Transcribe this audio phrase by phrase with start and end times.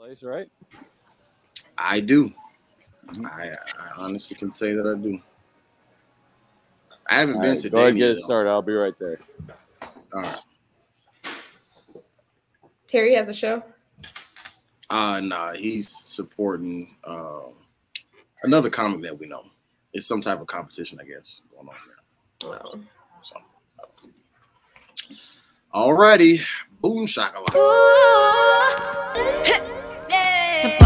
[0.00, 0.48] place, right?
[1.76, 2.32] I do.
[3.22, 5.20] I, I honestly can say that I do.
[7.10, 8.48] I haven't All been right, to go ahead get it started.
[8.48, 9.20] I'll be right there.
[10.14, 10.40] All right.
[12.88, 13.62] Terry has a show.
[14.88, 17.52] Uh nah, he's supporting um
[18.42, 19.44] another comic that we know.
[19.92, 22.50] It's some type of competition, I guess, going on there.
[22.50, 22.80] Well,
[23.22, 23.36] So.
[25.74, 26.40] Alrighty.
[26.80, 28.30] Boom shakalaka.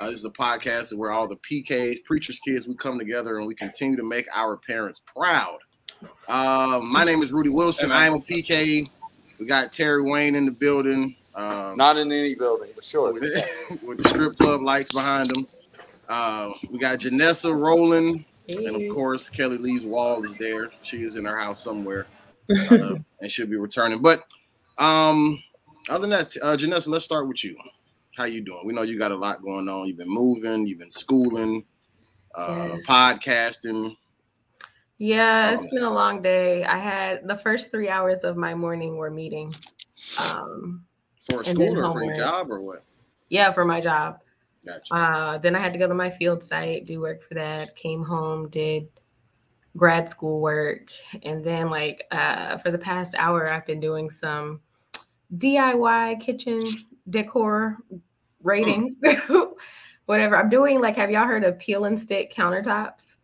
[0.00, 3.46] Uh, this is a podcast where all the PKs, preachers' kids, we come together and
[3.46, 5.58] we continue to make our parents proud.
[6.26, 7.92] Uh, my name is Rudy Wilson.
[7.92, 8.88] I am a PK.
[9.38, 11.16] We got Terry Wayne in the building.
[11.34, 13.12] Um, Not in any building, for sure.
[13.12, 13.22] with,
[13.82, 15.46] with the strip club lights behind them.
[16.08, 20.70] Uh, we got Janessa rolling, and of course, Kelly Lee's wall is there.
[20.82, 22.06] She is in her house somewhere
[22.70, 24.00] uh, and should be returning.
[24.00, 24.24] But
[24.78, 25.42] um,
[25.90, 27.54] other than that, uh, Janessa, let's start with you.
[28.16, 28.62] How you doing?
[28.64, 29.86] We know you got a lot going on.
[29.86, 31.64] You've been moving, you've been schooling,
[32.34, 32.86] uh, Yes.
[32.86, 33.96] podcasting.
[34.98, 36.64] yeah, it's been a long day.
[36.64, 39.54] I had the first three hours of my morning were meeting.
[40.18, 40.84] Um,
[41.20, 42.16] For school or for your homework.
[42.16, 42.84] job or what?
[43.28, 44.20] yeah, for my job.
[44.66, 44.92] Gotcha.
[44.94, 47.76] Uh, then I had to go to my field site, do work for that.
[47.76, 48.88] Came home, did
[49.76, 50.90] grad school work,
[51.22, 54.60] and then like uh, for the past hour, I've been doing some
[55.36, 56.66] DIY kitchen
[57.08, 57.78] decor
[58.42, 59.52] rating, mm.
[60.06, 60.36] whatever.
[60.36, 63.16] I'm doing like, have y'all heard of peel and stick countertops?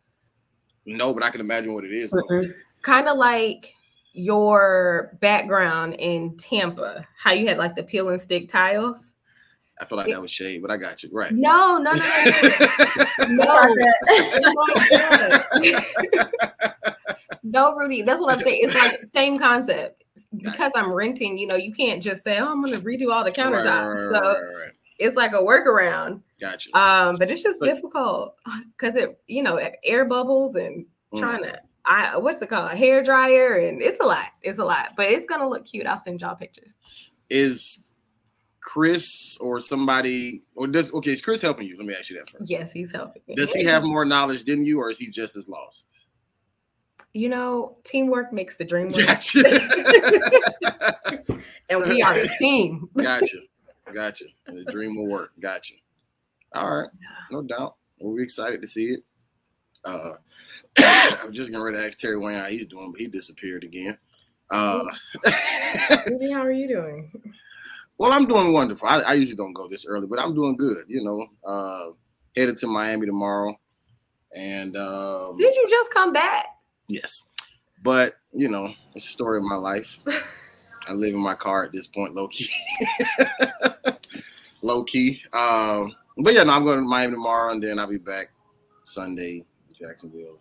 [0.87, 2.11] no, but I can imagine what it is.
[2.11, 2.45] though.
[2.83, 3.75] Kind of like
[4.13, 9.15] your background in Tampa, how you had like the peel and stick tiles.
[9.79, 11.11] I feel like that was shade, but I got you.
[11.13, 11.33] Right.
[11.33, 12.05] No, no, no,
[13.21, 13.75] no, no.
[15.61, 16.25] no.
[17.43, 18.61] no, Rudy, that's what I'm saying.
[18.63, 19.96] It's like same concept.
[20.37, 23.25] Because I'm renting, you know, you can't just say, "Oh, I'm going to redo all
[23.25, 24.77] the countertops." right, so right, right, right.
[24.99, 26.23] it's like a workaround.
[26.41, 26.77] Gotcha.
[26.79, 28.37] Um, but it's just But- difficult
[28.77, 31.21] because it, you know, air bubbles and Mm.
[31.21, 34.27] trying to, I what's it called, hair dryer, and it's a lot.
[34.43, 35.87] It's a lot, but it's gonna look cute.
[35.87, 36.77] I'll send y'all pictures.
[37.31, 37.83] is
[38.61, 41.77] Chris or somebody or does okay, is Chris helping you?
[41.79, 42.51] Let me ask you that first.
[42.51, 43.23] Yes, he's helping.
[43.29, 43.37] me.
[43.37, 45.85] Does he have more knowledge than you or is he just as lost?
[47.17, 49.43] You know, teamwork makes the dream work, Gotcha.
[51.71, 52.91] and we are a team.
[52.97, 53.39] gotcha.
[53.95, 54.27] Gotcha.
[54.47, 55.31] And the dream will work.
[55.41, 55.73] Gotcha.
[56.55, 56.91] All right.
[57.31, 57.77] No doubt.
[57.99, 59.01] We'll be excited to see it.
[59.83, 60.11] Uh
[60.79, 63.97] I'm just getting ready to ask Terry Wayne how he's doing, but he disappeared again.
[64.51, 64.83] Uh
[66.07, 67.11] Ruby, how are you doing?
[67.97, 68.91] well, I'm doing wonderful.
[68.91, 71.27] I, I usually don't go this early, but I'm doing good, you know.
[71.51, 71.93] Uh
[72.37, 73.59] headed to Miami tomorrow.
[74.37, 76.49] And um Did you just come back?
[76.89, 77.27] Yes.
[77.83, 79.99] But, you know, it's a story of my life.
[80.89, 82.49] I live in my car at this point, low key.
[84.63, 85.23] low key.
[85.33, 88.31] Um, but yeah, no, I'm going to Miami tomorrow and then I'll be back
[88.85, 90.39] Sunday in Jacksonville.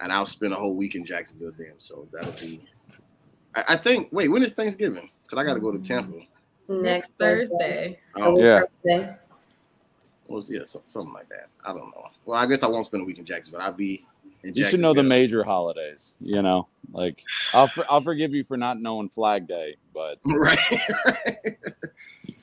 [0.00, 1.74] And I'll spend a whole week in Jacksonville then.
[1.78, 2.62] So that'll be
[3.54, 5.10] I, I think wait, when is Thanksgiving?
[5.22, 6.18] Because I gotta go to Tampa.
[6.68, 7.98] Next Thursday.
[8.16, 8.62] Oh, Yeah.
[8.84, 9.16] Thursday.
[10.28, 11.48] well, yeah, so, something like that.
[11.64, 12.04] I don't know.
[12.24, 13.60] Well, I guess I won't spend a week in Jacksonville.
[13.60, 14.06] But I'll be in
[14.44, 16.16] You should know the major holidays.
[16.20, 17.22] You know, like
[17.52, 20.58] I'll for, I'll forgive you for not knowing Flag Day, but right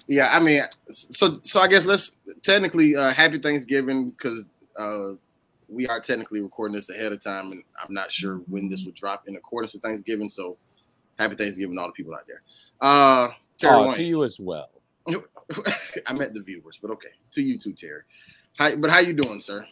[0.10, 4.46] yeah i mean so so i guess let's technically uh happy thanksgiving because
[4.78, 5.12] uh
[5.70, 8.92] we are technically recording this ahead of time and i'm not sure when this will
[8.94, 10.58] drop in accordance with thanksgiving so
[11.20, 12.42] happy thanksgiving to all the people out there
[12.82, 13.94] uh terry oh, Wayne.
[13.94, 14.70] to you as well.
[16.08, 18.02] i met the viewers but okay to you too terry
[18.58, 19.66] Hi, but how you doing sir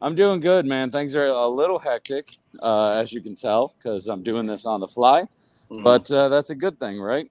[0.00, 0.90] I'm doing good, man.
[0.90, 4.80] Things are a little hectic, uh, as you can tell, because I'm doing this on
[4.80, 5.24] the fly.
[5.70, 5.82] Mhm.
[5.82, 7.30] But uh, that's a good thing, right?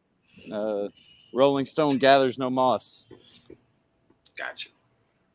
[0.52, 0.88] Uh,
[1.34, 3.10] Rolling Stone gathers no moss.
[4.38, 4.70] gotcha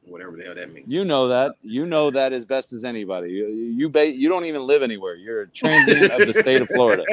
[0.06, 1.54] whatever the hell that means You know that.
[1.62, 3.30] You know that as best as anybody.
[3.30, 5.14] You you, ba- you don't even live anywhere.
[5.14, 7.04] You're a transient of the state of Florida.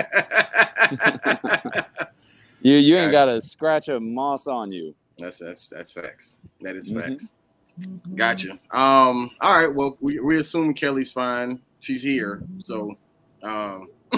[2.62, 4.94] You you ain't got a scratch of moss on you.
[5.18, 6.36] That's that's that's facts.
[6.60, 7.02] That is Mhm.
[7.02, 7.32] facts.
[8.16, 8.52] Gotcha.
[8.72, 9.32] Um.
[9.42, 9.74] All right.
[9.74, 11.62] Well, we we assume Kelly's fine.
[11.80, 12.44] She's here.
[12.60, 12.96] So,
[13.44, 13.90] um.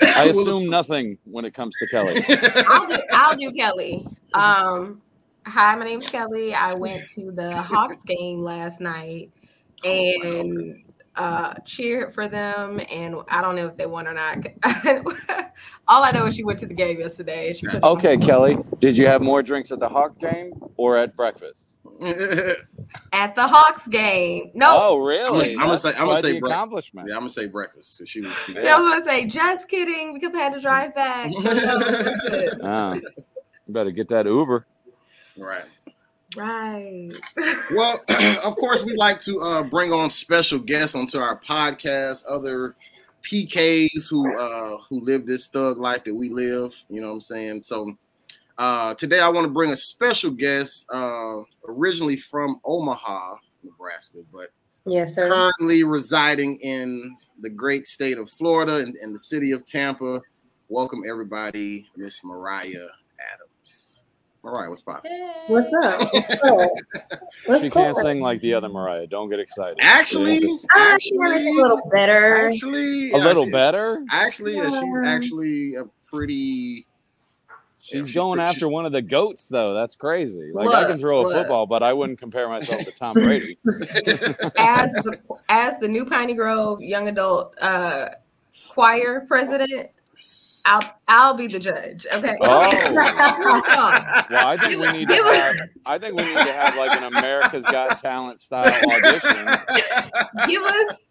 [0.00, 2.24] I assume nothing when it comes to Kelly.
[2.68, 4.06] I'll do, I'll do Kelly.
[4.32, 5.02] Um,
[5.44, 6.54] hi, my name's Kelly.
[6.54, 9.30] I went to the Hawks game last night,
[9.82, 14.38] and uh cheered for them and I don't know if they won or not.
[15.88, 17.48] All I know is she went to the game yesterday.
[17.48, 20.96] and She put Okay, Kelly, did you have more drinks at the Hawk game or
[20.96, 21.76] at breakfast?
[23.12, 24.50] at the Hawks game.
[24.54, 25.52] No, Oh, really?
[25.52, 27.08] I'm gonna say- I'm gonna quite say the break- accomplishment.
[27.08, 27.98] yeah, I'm gonna say breakfast.
[27.98, 28.32] So she was.
[28.46, 31.30] She, I was gonna say just kidding because I had to drive back.
[31.42, 31.78] But no,
[32.92, 33.18] breakfast.
[33.66, 34.66] You better get that Uber.
[35.36, 35.64] right.
[36.36, 37.10] Right.
[37.74, 38.00] Well,
[38.44, 42.74] of course, we like to uh, bring on special guests onto our podcast, other
[43.22, 46.74] PKs who uh, who live this thug life that we live.
[46.88, 47.62] You know what I'm saying?
[47.62, 47.94] So
[48.58, 54.50] uh, today, I want to bring a special guest, uh, originally from Omaha, Nebraska, but
[54.84, 55.28] Yes, sir.
[55.28, 60.20] currently residing in the great state of Florida and, and the city of Tampa.
[60.68, 63.01] Welcome everybody, Miss Mariah Adams.
[64.44, 65.12] Mariah, what's poppin'?
[65.46, 66.12] What's up?
[66.12, 66.70] What's up?
[67.46, 69.06] What's She can't going sing like the other Mariah.
[69.06, 69.78] Don't get excited.
[69.80, 72.48] Actually, Just- Ah, she wanted a little better.
[72.48, 74.04] Actually, a little she- better.
[74.10, 76.86] Actually, yeah, she's actually a pretty.
[77.78, 79.74] She's she's going pretty- after one of the goats, though.
[79.74, 80.50] That's crazy.
[80.52, 83.56] Like I can throw a football, but I wouldn't compare myself to Tom Brady.
[84.56, 85.18] As the
[85.48, 88.08] as the new Piney Grove young adult uh
[88.68, 89.90] choir president,
[90.64, 92.06] I'll I'll be the judge.
[92.14, 92.36] Okay.
[92.40, 92.68] Oh.
[94.30, 95.54] Well, I think we need to have.
[95.86, 99.46] I think we need to have like an America's Got Talent style audition.
[100.46, 101.08] Give us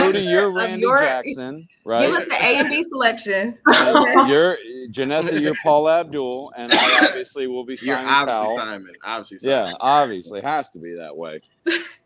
[0.00, 3.58] Rudy, you're Randy your- Jackson, give us an A and B selection.
[3.66, 4.56] And You're
[4.90, 8.56] Janessa, you're Paula Abdul, and I obviously will be You're Simon obviously Cowell.
[8.58, 8.92] Simon.
[9.04, 11.40] Obviously, Yeah, obviously has to be that way.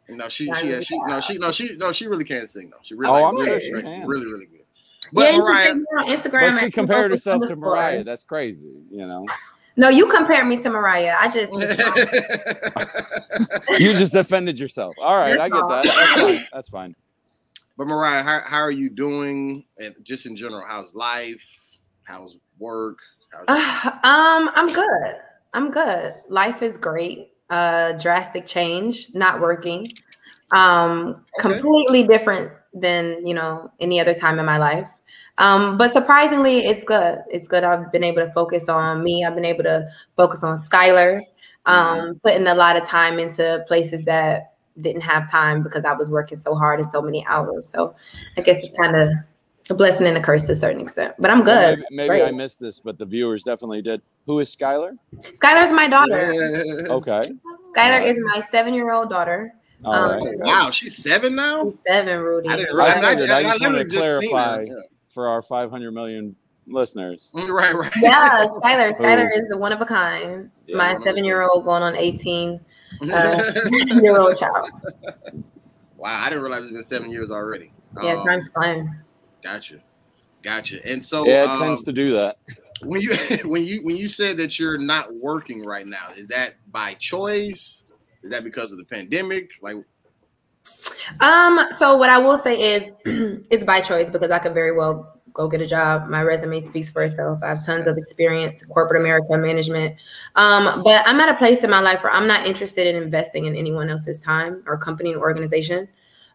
[0.09, 2.79] No, she, she, yeah, she, no, she, no, she, no, she really can't sing though.
[2.83, 4.07] She really, Oh, I'm really, sure she really, can.
[4.09, 4.58] really, really good.
[5.05, 6.51] Yeah, But you Mariah, can check me out on Instagram.
[6.53, 7.57] But she compared Knuckles herself to.
[7.57, 8.05] Mariah.
[8.05, 9.27] That's crazy, you know.
[9.77, 11.15] No, you compared me to Mariah.
[11.19, 11.55] I just
[13.79, 14.97] You just defended yourself.
[14.99, 15.69] All right, That's I get all.
[15.69, 15.85] that.
[15.85, 16.47] That's fine.
[16.53, 16.97] That's fine.
[17.77, 19.65] but Mariah, how, how are you doing?
[19.79, 21.41] And just in general, how's life?
[22.05, 22.99] How's work?
[23.33, 25.15] How's Uh, um, I'm good.
[25.55, 26.15] I'm good.
[26.29, 27.31] Life is great.
[27.51, 29.89] Uh, drastic change, not working.
[30.51, 31.53] Um, Okay.
[31.55, 32.51] completely different
[32.81, 34.89] than you know any other time in my life.
[35.39, 37.19] Um, but surprisingly, it's good.
[37.31, 37.65] It's good.
[37.65, 39.25] I've been able to focus on me.
[39.25, 41.23] I've been able to focus on Skylar.
[41.67, 46.11] Um, putting a lot of time into places that didn't have time because I was
[46.11, 47.69] working so hard and so many hours.
[47.69, 47.95] So
[48.39, 49.11] I guess it's kind of
[49.69, 51.15] a blessing and a curse to a certain extent.
[51.19, 51.85] But I'm good.
[51.91, 54.01] Maybe, maybe I missed this, but the viewers definitely did.
[54.25, 54.97] Who is Skylar?
[55.21, 56.33] Skylar's my daughter.
[56.89, 57.23] Okay.
[57.77, 59.53] Skylar is my seven-year-old daughter.
[59.85, 60.39] All Um, right.
[60.41, 61.71] Wow, she's seven now.
[61.71, 62.49] She's seven, Rudy.
[62.49, 62.95] I didn't I realize.
[63.19, 63.31] figured.
[63.31, 64.29] I just literally wanted to just seen her.
[64.31, 64.67] clarify.
[65.11, 66.37] For our 500 million
[66.67, 67.33] listeners.
[67.35, 67.47] Yeah.
[67.51, 67.93] Right, right.
[68.01, 68.93] Yeah, Skylar.
[68.97, 70.51] Skylar is one of a kind.
[70.67, 72.61] Yeah, my one of a seven-year-old going on 18
[73.13, 73.53] uh,
[74.03, 74.71] year old child.
[75.97, 77.73] wow, I didn't realize it's been seven years already.
[78.03, 78.95] Yeah, Um, time's flying.
[79.43, 79.81] Gotcha,
[80.43, 80.85] gotcha.
[80.87, 82.39] And so, yeah, it um, tends to do that.
[82.83, 86.55] when you when you when you said that you're not working right now, is that
[86.71, 87.85] by choice?
[88.23, 89.53] Is that because of the pandemic?
[89.63, 89.77] Like,
[91.21, 92.93] Um, so what I will say is
[93.51, 96.09] it's by choice because I could very well go get a job.
[96.09, 97.41] My resume speaks for itself.
[97.43, 99.97] I have tons of experience, corporate America management.
[100.35, 103.45] Um, but I'm at a place in my life where I'm not interested in investing
[103.45, 105.89] in anyone else's time or company or organization.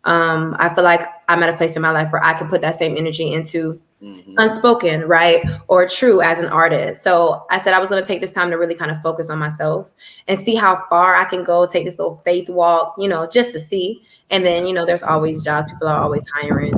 [0.06, 2.62] Um, I feel like I'm at a place in my life where I can put
[2.62, 4.36] that same energy into mhm.
[4.38, 5.44] unspoken, right?
[5.68, 7.04] Or true as an artist.
[7.04, 9.30] So I said I was going to take this time to really kind of focus
[9.30, 9.94] on myself
[10.28, 13.52] and see how far I can go, take this little faith walk, you know, just
[13.54, 14.04] to see.
[14.30, 16.74] And then, you know, there's always jobs, people are always hiring.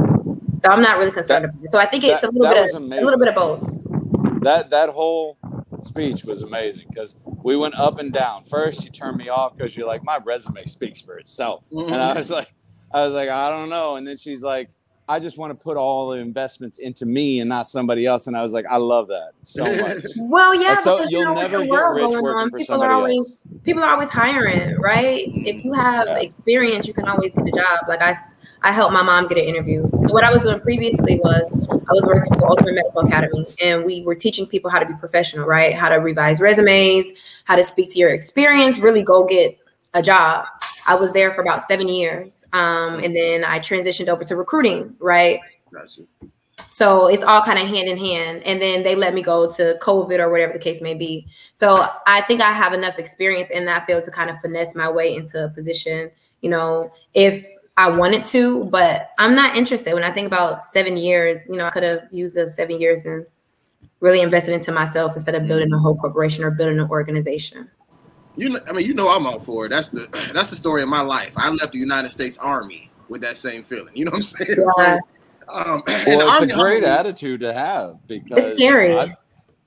[0.64, 1.70] So I'm not really concerned about it.
[1.70, 4.42] So I think it's that- a little bit of, a little bit of both.
[4.42, 5.38] That that whole
[5.82, 8.44] speech was amazing because we went up and down.
[8.44, 12.14] First, you turned me off because you're like, my resume speaks for itself, and I
[12.14, 12.54] was like,
[12.92, 13.96] I was like, I don't know.
[13.96, 14.70] And then she's like,
[15.08, 18.26] I just want to put all the investments into me and not somebody else.
[18.26, 20.04] And I was like, I love that so much.
[20.18, 22.50] Well, yeah, so because you'll you know, never the get world rich going working on,
[22.50, 23.44] for people are somebody always else.
[23.64, 25.26] people are always hiring, right?
[25.28, 26.18] If you have Yeah.
[26.20, 27.80] experience, you can always get a job.
[27.88, 28.16] Like I,
[28.64, 29.84] I helped my mom get an interview.
[30.00, 33.86] So what I was doing previously was I was working for Ultimate Medical Academy, and
[33.86, 35.76] we were teaching people how to be professional, right?
[35.76, 37.12] How to revise resumes,
[37.44, 39.56] how to speak to your experience, really go get
[39.94, 40.48] a job.
[40.86, 44.96] I was there for about seven years, um, and then I transitioned over to recruiting,
[45.00, 45.40] right?
[45.72, 46.04] Gotcha.
[46.70, 48.44] So it's all kind of hand in hand.
[48.44, 51.28] And then they let me go to COVID or whatever the case may be.
[51.54, 54.90] So I think I have enough experience in that field to kind of finesse my
[54.90, 56.12] way into a position,
[56.42, 57.46] you know, if
[57.78, 59.94] I wanted to, but I'm not interested.
[59.94, 63.06] When I think about seven years, you know, I could have used those seven years
[63.06, 63.26] and
[64.00, 67.70] really invested into myself instead of building a whole corporation or building an organization.
[68.38, 69.70] You know, I mean, you know, I'm all for it.
[69.70, 71.34] That's the that's the story of my life.
[71.36, 73.96] I left the United States Army with that same feeling.
[73.96, 74.60] You know what I'm saying?
[74.78, 74.98] Yeah.
[75.48, 78.98] So, um, and Well, it's Army a great Army- attitude to have because it's scary.
[78.98, 79.16] I've,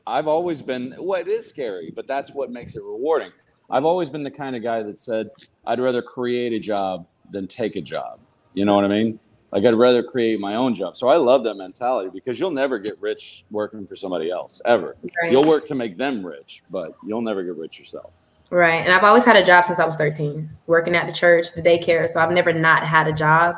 [0.07, 0.95] I've always been.
[0.99, 3.33] Well, it is scary, but that's what makes it rewarding.
[3.71, 5.29] I've always been the kind of guy that said
[5.67, 8.19] I'd rather create a job than take a job.
[8.55, 9.21] You know what I mean?
[9.53, 10.97] Like I'd rather create my own job.
[10.97, 14.97] So I love that mentality because you'll never get rich working for somebody else ever.
[15.23, 15.33] Right.
[15.33, 18.11] You'll work to make them rich, but you'll never get rich yourself.
[18.51, 18.85] Right.
[18.85, 21.63] And I've always had a job since I was 13, working at the church, the
[21.63, 22.09] daycare.
[22.09, 23.57] So I've never not had a job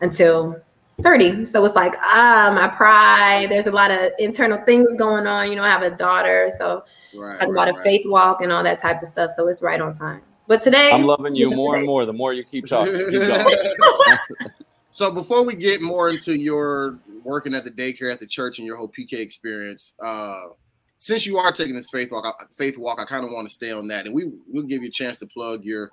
[0.00, 0.56] until
[1.02, 1.46] 30.
[1.46, 3.48] So it's like, ah, my pride.
[3.50, 5.50] There's a lot of internal things going on.
[5.50, 6.50] You know, I have a daughter.
[6.58, 7.84] So Right, talking right, about a right.
[7.84, 9.32] faith walk and all that type of stuff.
[9.34, 10.22] So it's right on time.
[10.46, 12.94] But today, I'm loving you more and more the more you keep talking.
[12.94, 13.46] Keep going.
[14.92, 18.66] So before we get more into your working at the daycare at the church and
[18.66, 20.34] your whole PK experience, uh,
[21.00, 23.52] since you are taking this faith walk, I- faith walk, I kind of want to
[23.52, 25.90] stay on that, and we we'll give you a chance to plug your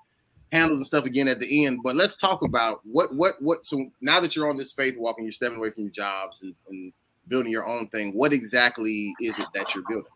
[0.51, 1.79] handles and stuff again at the end.
[1.81, 3.65] But let's talk about what what what.
[3.65, 6.43] So now that you're on this faith walk and you're stepping away from your jobs
[6.43, 6.91] and, and
[7.29, 10.11] building your own thing, what exactly is it that you're building?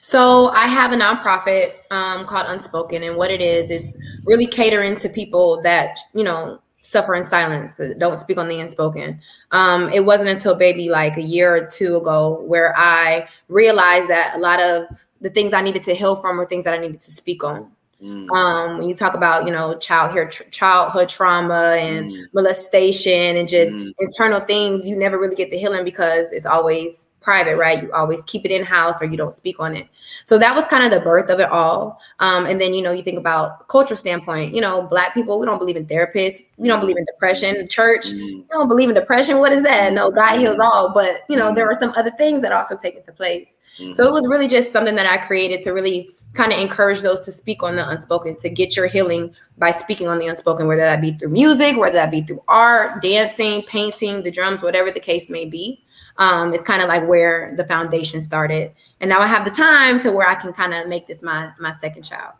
[0.00, 4.96] So I have a nonprofit um, called Unspoken, and what it is, it's really catering
[4.96, 9.20] to people that you know suffer in silence, that don't speak on the unspoken.
[9.50, 14.34] Um, it wasn't until maybe like a year or two ago where I realized that
[14.36, 14.84] a lot of
[15.20, 17.72] the things I needed to heal from were things that I needed to speak on.
[18.02, 22.26] Mm, Um, when you talk about you know child childhood childhood trauma and Mm.
[22.34, 23.92] molestation and just Mm.
[23.98, 27.82] internal things, you never really get the healing because it's always private, right?
[27.82, 29.88] You always keep it in house or you don't speak on it.
[30.26, 32.00] So that was kind of the birth of it all.
[32.20, 34.54] Um, and then you know you think about cultural standpoint.
[34.54, 36.44] You know, black people we don't believe in therapists.
[36.58, 37.56] We don't believe in depression.
[37.58, 39.38] The church mm, we don't believe in depression.
[39.38, 39.92] What is that?
[39.92, 40.92] No, God heals all.
[40.92, 43.56] But you know there are some other things that also take into place.
[43.78, 43.96] mm.
[43.96, 47.20] So it was really just something that I created to really kind of encourage those
[47.22, 50.82] to speak on the unspoken, to get your healing by speaking on the unspoken, whether
[50.82, 55.00] that be through music, whether that be through art, dancing, painting, the drums, whatever the
[55.00, 55.83] case may be.
[56.16, 58.72] Um, it's kind of like where the foundation started.
[59.00, 61.50] And now I have the time to where I can kind of make this my
[61.58, 62.34] my second child.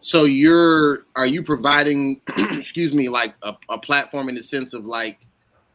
[0.00, 4.84] So you're are you providing excuse me like a, a platform in the sense of
[4.86, 5.18] like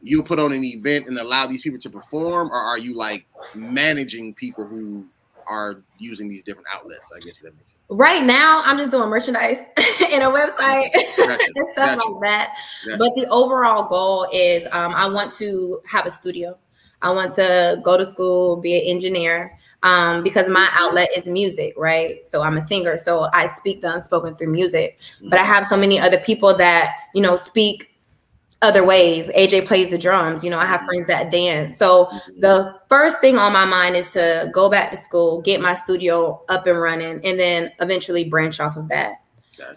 [0.02, 3.26] you put on an event and allow these people to perform or are you like
[3.54, 5.06] managing people who
[5.46, 7.10] are using these different outlets?
[7.14, 7.78] I guess that makes sense.
[7.88, 9.58] Right now, I'm just doing merchandise
[10.10, 12.56] and a website Gotcha, and stuff gotcha, like that.
[12.86, 12.98] gotcha.
[12.98, 16.56] But the overall goal is um, I want to have a studio.
[17.02, 21.74] I want to go to school, be an engineer, um, because my outlet is music,
[21.76, 22.26] right?
[22.26, 24.98] So I'm a singer, so I speak the unspoken through music.
[25.28, 27.90] But I have so many other people that you know speak
[28.62, 29.30] other ways.
[29.30, 30.44] AJ plays the drums.
[30.44, 31.78] You know, I have friends that dance.
[31.78, 35.74] So the first thing on my mind is to go back to school, get my
[35.74, 39.22] studio up and running, and then eventually branch off of that.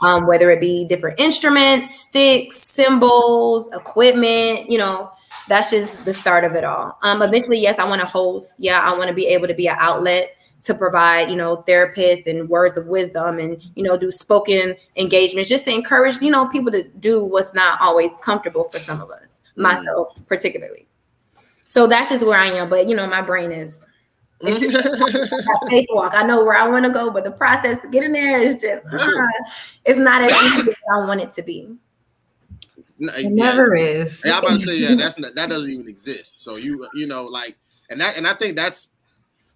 [0.02, 5.12] Um, whether it be different instruments, sticks, cymbals, equipment, you know,
[5.48, 6.98] that's just the start of it all.
[7.02, 8.56] Um, eventually, yes, I want to host.
[8.58, 12.26] Yeah, I want to be able to be an outlet to provide, you know, therapists
[12.26, 16.48] and words of wisdom and, you know, do spoken engagements just to encourage, you know,
[16.48, 19.64] people to do what's not always comfortable for some of us, Mm.
[19.64, 20.88] myself particularly.
[21.68, 22.70] So that's just where I am.
[22.70, 23.88] But, you know, my brain is
[24.42, 26.14] that faith walk.
[26.16, 28.56] I know where I want to go, but the process to get in there is
[28.56, 29.28] just uh,
[29.86, 31.76] it's not as easy as I want it to be.
[33.10, 34.22] It yeah, never is.
[34.26, 36.44] Yeah, I'm about to say yeah, that's not, that doesn't even exist.
[36.44, 37.58] So you you know like
[37.90, 38.90] and that and I think that's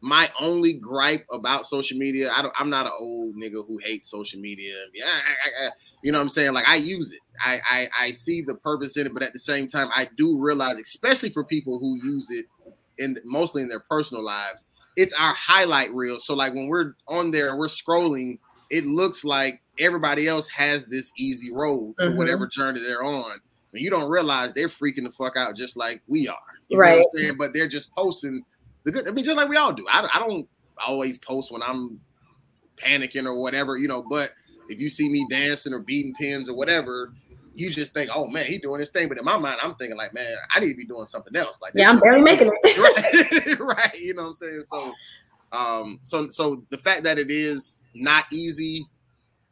[0.01, 2.31] my only gripe about social media.
[2.35, 4.75] I don't, I'm not an old nigga who hates social media.
[4.93, 5.71] Yeah, I, I, I-
[6.03, 6.53] you know what I'm saying.
[6.53, 7.19] Like I use it.
[7.43, 10.39] I, I I see the purpose in it, but at the same time, I do
[10.39, 12.45] realize, especially for people who use it
[12.97, 16.19] in mostly in their personal lives, it's our highlight reel.
[16.19, 18.39] So like when we're on there and we're scrolling,
[18.69, 22.15] it looks like everybody else has this easy road to Mhm.
[22.17, 23.39] whatever journey they're on.
[23.71, 26.35] But you don't realize they're freaking the fuck out just like we are.
[26.69, 27.37] You know what Right.
[27.37, 28.43] But they're just posting
[28.83, 29.07] the good.
[29.07, 29.85] I mean, just like we all do.
[29.89, 30.47] I, I don't
[30.85, 31.99] always post when I'm
[32.77, 34.01] panicking or whatever, you know.
[34.01, 34.31] But
[34.69, 37.13] if you see me dancing or beating pins or whatever,
[37.53, 39.97] you just think, "Oh man, he doing this thing." But in my mind, I'm thinking
[39.97, 42.77] like, "Man, I need to be doing something else." Like, Yeah, I'm barely making it.
[43.57, 43.99] right, right.
[43.99, 44.63] You know what I'm saying?
[44.63, 44.93] So,
[45.51, 48.85] um, so so the fact that it is not easy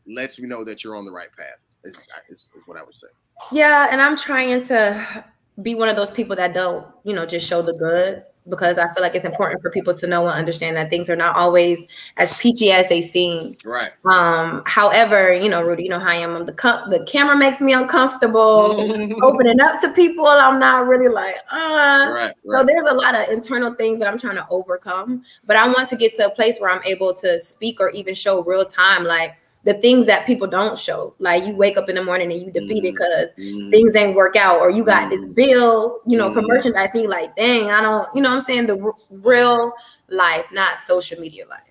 [0.08, 1.58] lets me know that you're on the right path.
[1.84, 1.98] Is,
[2.30, 3.08] is, is what I would say.
[3.52, 5.26] Yeah, and I'm trying to
[5.62, 8.94] be one of those people that don't, you know, just show the good because I
[8.94, 11.86] feel like it's important for people to know and understand that things are not always
[12.18, 13.56] as peachy as they seem.
[13.66, 13.92] Right.
[14.06, 16.36] Um, however, you know, Rudy, you know how I am.
[16.36, 19.16] I'm the com- the camera makes me uncomfortable.
[19.24, 22.12] Opening up to people, I'm not really like, uh.
[22.14, 22.34] right.
[22.46, 25.90] So there's a lot of internal things that I'm trying to overcome, but I want
[25.90, 29.04] to get to a place where I'm able to speak or even show real time,
[29.04, 29.36] like
[29.66, 31.14] the things that people don't show.
[31.20, 33.72] Like you wake up in the morning and you defeated because Mhm.
[33.72, 35.36] things ain't work out, or you got this Mhm.
[35.36, 36.48] bill, you know, for Mhm.
[36.48, 39.74] merchandise, and you like, dang, I don't, you know, what I'm saying the r- real
[40.08, 41.62] life, not social media life.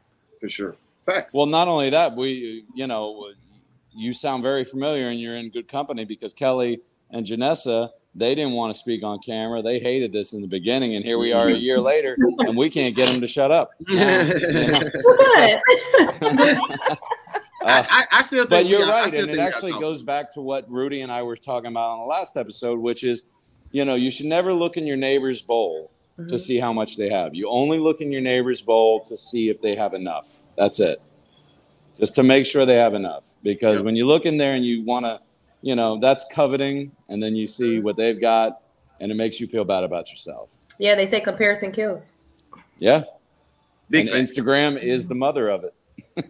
[0.40, 0.76] for sure.
[1.06, 1.32] Facts.
[1.32, 3.30] Well, not only that, we, you know,
[3.94, 8.52] you sound very familiar and you're in good company because Kelly and Janessa, they didn't
[8.52, 9.62] want to speak on camera.
[9.62, 10.96] They hated this in the beginning.
[10.96, 13.70] And here we are a year later and we can't get them to shut up.
[13.88, 14.80] now, you know?
[17.64, 17.70] Good.
[17.70, 18.50] Uh, I, I, I still think.
[18.50, 21.00] but you're got- I right still and think it actually goes back to what rudy
[21.02, 23.24] and i were talking about on the last episode which is
[23.72, 26.38] you know you should never look in your neighbor's bowl to Mhm.
[26.38, 29.60] see how much they have you only look in your neighbor's bowl to see if
[29.60, 31.00] they have enough that's it
[31.98, 33.84] just to make sure they have enough because Yep.
[33.84, 35.20] when you look in there and you want to
[35.62, 38.60] you know that's coveting and then you see what they've got
[39.00, 42.12] and it makes you feel bad about yourself Yeah, they say comparison kills.
[42.78, 43.04] yeah
[43.90, 44.38] Big and facts.
[44.38, 45.74] instagram is the mother of it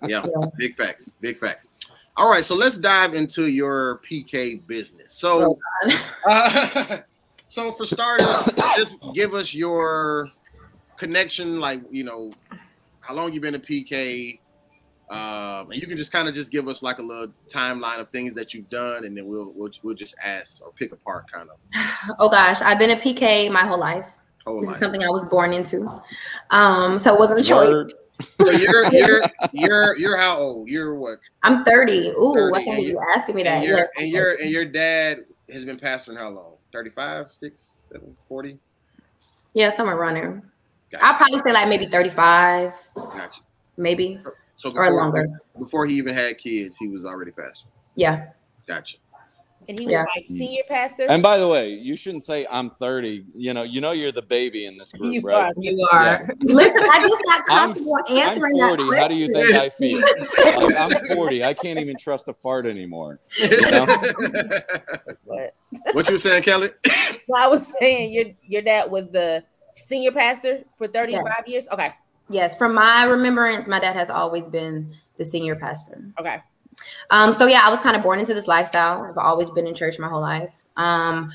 [0.07, 0.49] Yeah, Yeah.
[0.57, 1.11] big facts.
[1.21, 1.69] Big facts.
[2.17, 5.13] All right, so let's dive into your PK business.
[5.13, 5.59] So,
[6.27, 6.99] uh,
[7.45, 10.31] so for starters, just give us your
[10.97, 11.59] connection.
[11.59, 12.31] Like, you know,
[13.01, 14.39] how long you been a PK?
[15.11, 18.09] Um, and you can just kind of just give us like a little timeline of
[18.09, 21.49] things that you've done, and then we'll we'll, we'll just ask or pick apart kind
[21.51, 21.57] of
[22.19, 24.09] Oh gosh, I've been a PK my whole life.
[24.47, 25.87] whole This is something I was born into.
[26.51, 27.69] Um, so it wasn't a choice.
[27.69, 27.93] Word.
[28.25, 30.69] So you're you're you're you're how old?
[30.69, 31.19] You're what?
[31.43, 32.11] I'm 30.
[32.11, 33.59] Ooh, 30, I and you- asking me that.
[33.59, 36.53] And your Yes, and your and your dad has been pastoring how long?
[36.73, 38.59] 35, 6, 7, 40?
[39.53, 40.43] yeah, somewhere around there.
[40.93, 41.05] Gotcha.
[41.05, 43.41] I'll probably say like maybe 35, Gotcha.
[43.77, 44.19] maybe.
[44.57, 45.25] So Or before, longer.
[45.59, 47.67] before he even had kids, he was already pastoring.
[47.97, 48.29] Yeah.
[48.67, 48.97] Gotcha.
[49.69, 50.05] And he was Yeah.
[50.15, 51.07] like senior pastor.
[51.09, 53.25] And by the way, you shouldn't say I'm 30.
[53.35, 55.47] You know, you know you're the baby in this group, You right?
[55.47, 55.53] are.
[55.57, 56.29] You are.
[56.43, 58.83] Listen, I just got comfortable I'm, comfortable I'm answering 40.
[58.83, 59.03] that question.
[59.03, 60.01] How do you think I feel?
[60.67, 61.45] Like, I'm 40.
[61.45, 63.21] I can't even trust a fart anymore.
[63.41, 63.87] know?
[65.27, 65.55] But
[65.93, 66.71] what you were saying, Kelly?
[67.29, 69.43] well, I was saying your your dad was the
[69.81, 71.49] senior pastor for 35 Yes.
[71.49, 71.69] years.
[71.73, 71.91] Okay.
[72.29, 76.05] Yes, from my remembrance, my dad has always been the senior pastor.
[76.19, 76.39] Okay.
[77.11, 79.03] Um, so yeah, I was kind of born into this lifestyle.
[79.03, 80.65] I've always been in church my whole life.
[80.77, 81.31] Um,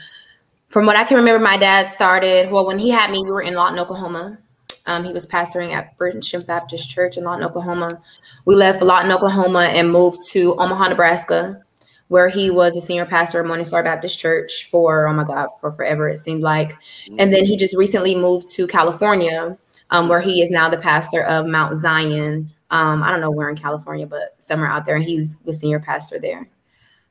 [0.69, 3.23] from what I can remember, my dad started well when he had me.
[3.23, 4.37] We were in Lawton, Oklahoma.
[4.85, 8.01] Um, he was pastoring at Friendship Baptist Church in Lawton, Oklahoma.
[8.45, 11.61] We left Lawton, Oklahoma, and moved to Omaha, Nebraska,
[12.07, 15.49] where he was a senior pastor at Morning Star Baptist Church for oh my god,
[15.59, 16.75] for forever it seemed like.
[17.17, 19.57] And then he just recently moved to California,
[19.91, 22.51] um, where he is now the pastor of Mount Zion.
[22.71, 25.79] Um, I don't know where in California, but somewhere out there, and he's the senior
[25.79, 26.47] pastor there.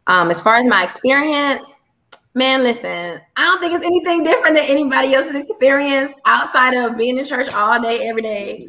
[0.06, 1.66] Um, as far as my experience,
[2.34, 7.18] man, listen, I don't think it's anything different than anybody else's experience outside of being
[7.18, 8.68] in church all day, every day,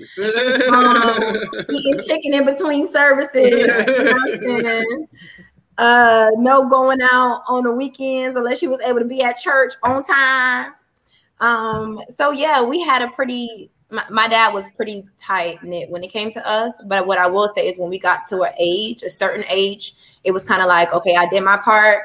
[0.69, 1.35] um,
[1.69, 3.49] eating chicken in between services.
[3.51, 5.07] you know what I'm saying?
[5.79, 9.73] uh no going out on the weekends unless you was able to be at church
[9.81, 10.73] on time
[11.39, 16.03] um so yeah we had a pretty my, my dad was pretty tight knit when
[16.03, 18.53] it came to us but what i will say is when we got to an
[18.59, 22.01] age a certain age it was kind of like okay i did my part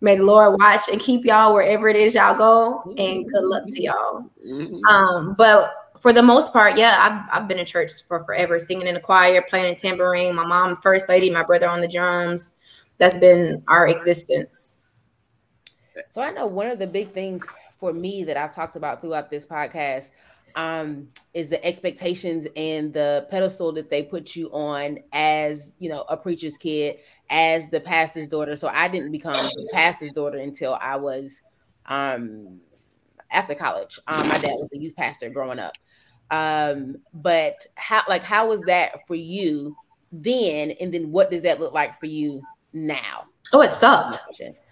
[0.00, 3.64] may the lord watch and keep y'all wherever it is y'all go and good luck
[3.66, 4.84] to y'all Mhm.
[4.88, 6.96] um, but for the most part, yeah,
[7.30, 10.34] I've, I've been in church for forever, singing in the choir, playing a tambourine.
[10.34, 12.54] My mom, first lady, my brother on the drums.
[12.96, 14.76] That's been our existence.
[16.08, 19.30] So I know one of the big things for me that I've talked about throughout
[19.30, 20.10] this podcast
[20.54, 26.04] um, is the expectations and the pedestal that they put you on as you know
[26.08, 26.98] a preacher's kid,
[27.30, 28.56] as the pastor's daughter.
[28.56, 31.42] So I didn't become the pastor's daughter until I was
[31.86, 32.60] um,
[33.30, 33.98] after college.
[34.06, 35.74] Um, my dad was a youth pastor growing up.
[36.30, 39.76] Um, but how like how was that for you
[40.12, 43.26] then, and then what does that look like for you now?
[43.52, 44.20] Oh, it sucked.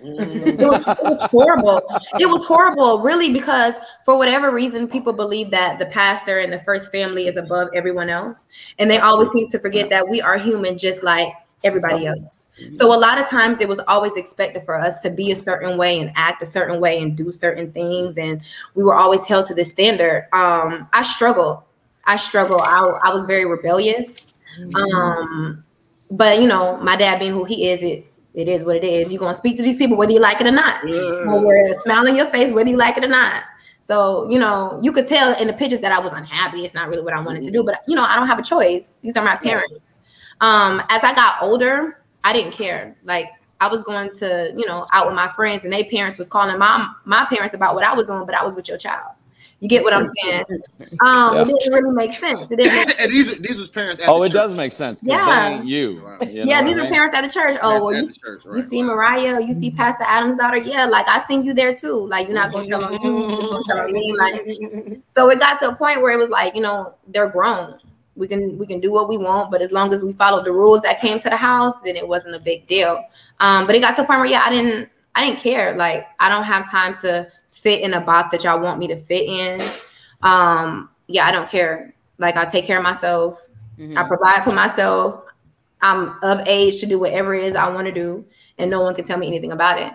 [0.00, 0.60] Mhm.
[0.60, 1.82] It was, it was horrible.
[2.20, 6.60] It was horrible, really, because for whatever reason, people believe that the pastor and the
[6.60, 8.46] first family is above everyone else.
[8.78, 11.32] And they always seem to forget that we are human just like
[11.64, 12.46] everybody else.
[12.70, 15.76] So a lot of times it was always expected for us to be a certain
[15.76, 18.16] way and act a certain way and do certain things.
[18.16, 18.40] And
[18.76, 20.28] we were always held to this standard.
[20.32, 21.62] Um, I struggled.
[22.04, 22.60] I struggled.
[22.62, 24.32] I, I was very rebellious.
[24.76, 25.64] Um,
[26.12, 28.06] but you know, my dad being who he is, it
[28.38, 29.12] it is what it is.
[29.12, 30.84] You're gonna speak to these people whether you like it or not.
[30.84, 33.42] Or wear a smile on your face whether you like it or not.
[33.82, 36.64] So, you know, you could tell in the pictures that I was unhappy.
[36.64, 38.42] It's not really what I wanted to do, but you know, I don't have a
[38.42, 38.96] choice.
[39.02, 39.98] These are my parents.
[40.40, 42.96] Um, as I got older, I didn't care.
[43.02, 46.28] Like I was going to, you know, out with my friends and their parents was
[46.28, 49.12] calling my my parents about what I was doing, but I was with your child.
[49.60, 50.44] You get what I'm saying?
[51.00, 51.42] Um, Yeah.
[51.42, 52.42] it didn't really make sense.
[52.42, 54.00] It didn't make and these these was parents.
[54.00, 54.34] At Oh, the it church.
[54.34, 55.48] does make sense Yeah.
[55.48, 56.00] they ain't you.
[56.04, 56.18] Wow.
[56.20, 56.92] you know yeah, what these I are mean?
[56.92, 57.56] parents at the church.
[57.60, 58.86] Oh, well, you, the church, you see right.
[58.94, 60.58] Mariah, you see Pastor Adams' daughter.
[60.58, 62.06] Yeah, like I seen you there too.
[62.06, 64.14] Like you're not gonna tell on you, gonna tell on me.
[64.16, 67.78] Like so, it got to a point where it was like, you know, they're grown.
[68.14, 70.52] We can we can do what we want, but as long as we followed the
[70.52, 73.04] rules that came to the house, then it wasn't a big deal.
[73.40, 75.76] Um, but it got to a point where yeah, I didn't I didn't care.
[75.76, 77.28] Like I don't have time to
[77.60, 79.60] fit in a box that y'all want me to fit in.
[80.22, 81.94] Um, yeah, I don't care.
[82.18, 83.40] Like I take care of myself.
[83.78, 83.96] Mhm.
[83.96, 85.22] I provide for myself.
[85.80, 88.24] I'm of age to do whatever it is I want to do,
[88.58, 89.92] and no one can tell me anything about it.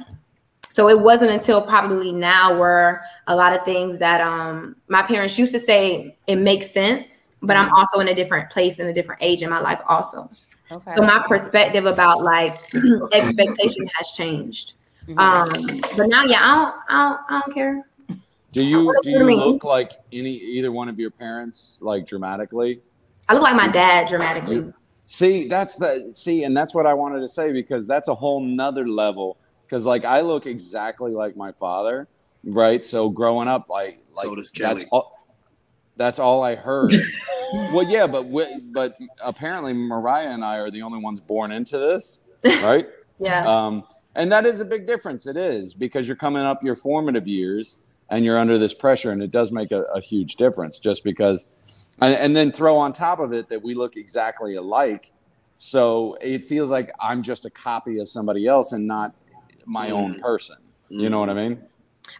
[0.69, 5.37] So it wasn't until probably now where a lot of things that um my parents
[5.37, 8.93] used to say it makes sense, but I'm also in a different place in a
[8.93, 10.29] different age in my life also.
[10.71, 10.95] Okay.
[10.95, 12.57] So my perspective about like
[13.13, 14.73] expectation has changed.
[15.07, 15.19] Mhm.
[15.19, 17.85] Um, but now yeah, I don't, I don't, I don't care.
[18.51, 22.05] Do you do do you you look like any either one of your parents like
[22.05, 22.81] dramatically?
[23.27, 24.71] I look like my dad dramatically.
[25.05, 28.41] See, that's the see, and that's what I wanted to say because that's a whole
[28.41, 29.37] nother level.
[29.65, 32.07] Because like I look exactly like my father,
[32.43, 32.85] right?
[32.85, 35.11] So growing up, like like So that's all.
[35.95, 36.91] That's all I heard.
[37.71, 41.77] well, yeah, but we, but apparently Mariah and I are the only ones born into
[41.77, 42.21] this,
[42.63, 42.87] right?
[43.19, 43.47] Yeah.
[43.47, 43.83] um,
[44.15, 45.27] and that is a big difference.
[45.27, 49.23] It is because you're coming up your formative years and you're under this pressure, and
[49.23, 50.77] it does make a, a huge difference.
[50.79, 51.47] Just because,
[51.99, 55.11] and, and then throw on top of it that we look exactly alike,
[55.55, 59.15] so it feels like I'm just a copy of somebody else and not
[59.65, 60.57] my own person.
[60.89, 61.61] You know what I mean?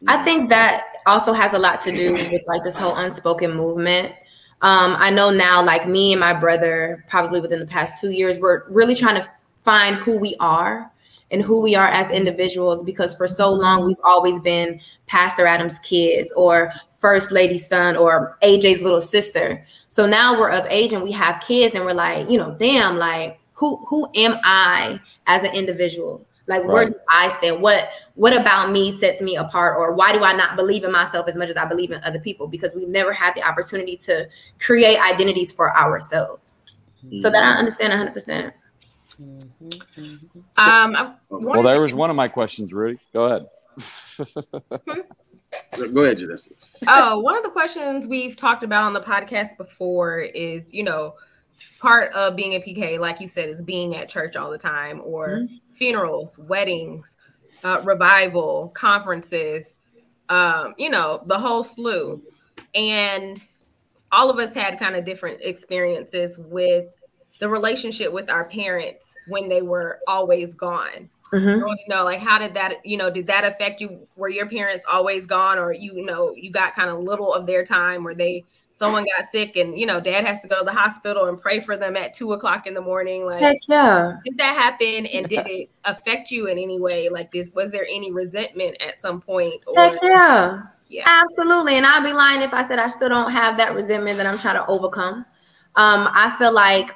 [0.07, 4.13] I think that also has a lot to do with like this whole unspoken movement.
[4.61, 8.39] Um, I know now, like me and my brother, probably within the past two years,
[8.39, 10.89] we're really trying to find who we are
[11.33, 15.79] and who we are as individuals because for so long we've always been Pastor Adams'
[15.79, 19.65] kids or First Lady's son or AJ's little sister.
[19.89, 22.97] So now we're of age and we have kids and we're like, you know, damn,
[22.97, 26.25] like who who am I as an individual?
[26.45, 26.93] Like where Right.
[26.93, 27.61] do I stand?
[27.61, 29.77] What what about me sets me apart?
[29.77, 32.19] Or why do I not believe in myself as much as I believe in other
[32.19, 32.47] people?
[32.47, 34.27] Because we've never had the opportunity to
[34.59, 36.65] create identities for ourselves.
[37.19, 37.59] So that I mm.
[37.59, 38.13] understand 100
[39.15, 40.21] percent.
[40.57, 42.99] Um, I Well, Well, wanted there to- was one of my questions, Rudy.
[43.13, 43.47] Go ahead.
[45.93, 46.51] Go ahead, Janessa.
[46.87, 51.15] oh, one of the questions we've talked about on the podcast before is, you know,
[51.79, 55.01] part of being a PK, like you said, is being at church all the time
[55.03, 57.15] or funerals, weddings,
[57.63, 59.75] uh, revival, conferences,
[60.29, 62.21] um, you know, the whole slew.
[62.73, 63.39] And
[64.11, 66.85] all of us had kind of different experiences with
[67.43, 71.09] the relationship with our parents when they were always gone.
[71.33, 71.61] Mhm.
[71.65, 74.07] Want to know, like, how did that, you know, did that affect you?
[74.15, 77.65] Were your parents always gone, or you know, you got kind of little of their
[77.65, 80.71] time, where they someone got sick and you know, dad has to go to the
[80.71, 83.25] hospital and pray for them at two o'clock in the morning?
[83.25, 84.13] Like, Heck yeah.
[84.23, 87.09] did that happen, and did it affect you in any way?
[87.09, 89.59] Like, did, was there any resentment at some point?
[89.67, 90.61] Or Heck yeah.
[90.87, 91.75] yeah, Absolutely.
[91.75, 94.37] And I'd be lying if I said I still don't have that resentment that I'm
[94.37, 95.25] trying to overcome.
[95.75, 96.93] Um, I feel like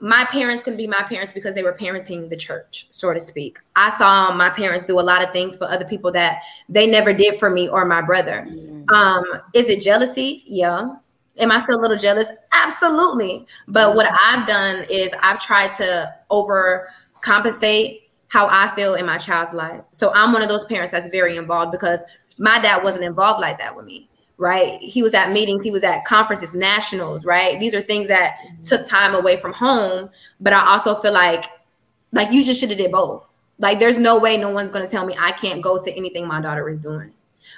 [0.00, 3.58] my parents can be my parents because they were parenting the church, so to speak.
[3.74, 7.12] I saw my parents do a lot of things for other people that they never
[7.12, 8.46] did for me or my brother.
[8.92, 10.42] Um, is it jealousy?
[10.46, 10.94] Yeah.
[11.38, 12.28] Am I still a little jealous?
[12.52, 13.46] Absolutely.
[13.66, 19.54] But what I've done is I've tried to overcompensate how I feel in my child's
[19.54, 19.82] life.
[19.92, 22.04] So I'm one of those parents that's very involved because
[22.38, 24.08] my dad wasn't involved like that with me,
[24.38, 24.80] right?
[24.80, 27.58] He was at meetings, he was at conferences, nationals, right?
[27.60, 30.08] These are things that took time away from home.
[30.40, 31.44] But I also feel like,
[32.12, 33.28] like you just should have did both.
[33.58, 36.40] Like there's no way no one's gonna tell me I can't go to anything my
[36.40, 37.12] daughter is doing.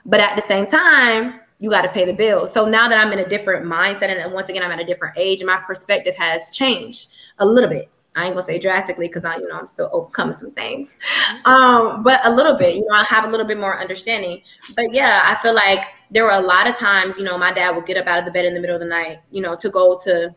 [0.06, 2.46] But at the same time, you got to pay the bill.
[2.48, 5.18] So now that I'm in a different mindset, and once again I'm at a different
[5.18, 7.90] age, my perspective has changed a little bit.
[8.16, 10.94] I ain't gonna say drastically because I, you know, I'm still overcoming some things,
[11.44, 12.76] um, but a little bit.
[12.76, 14.40] You know, I have a little bit more understanding.
[14.74, 17.76] But yeah, I feel like there were a lot of times, you know, my dad
[17.76, 19.54] would get up out of the bed in the middle of the night, you know,
[19.56, 20.34] to go to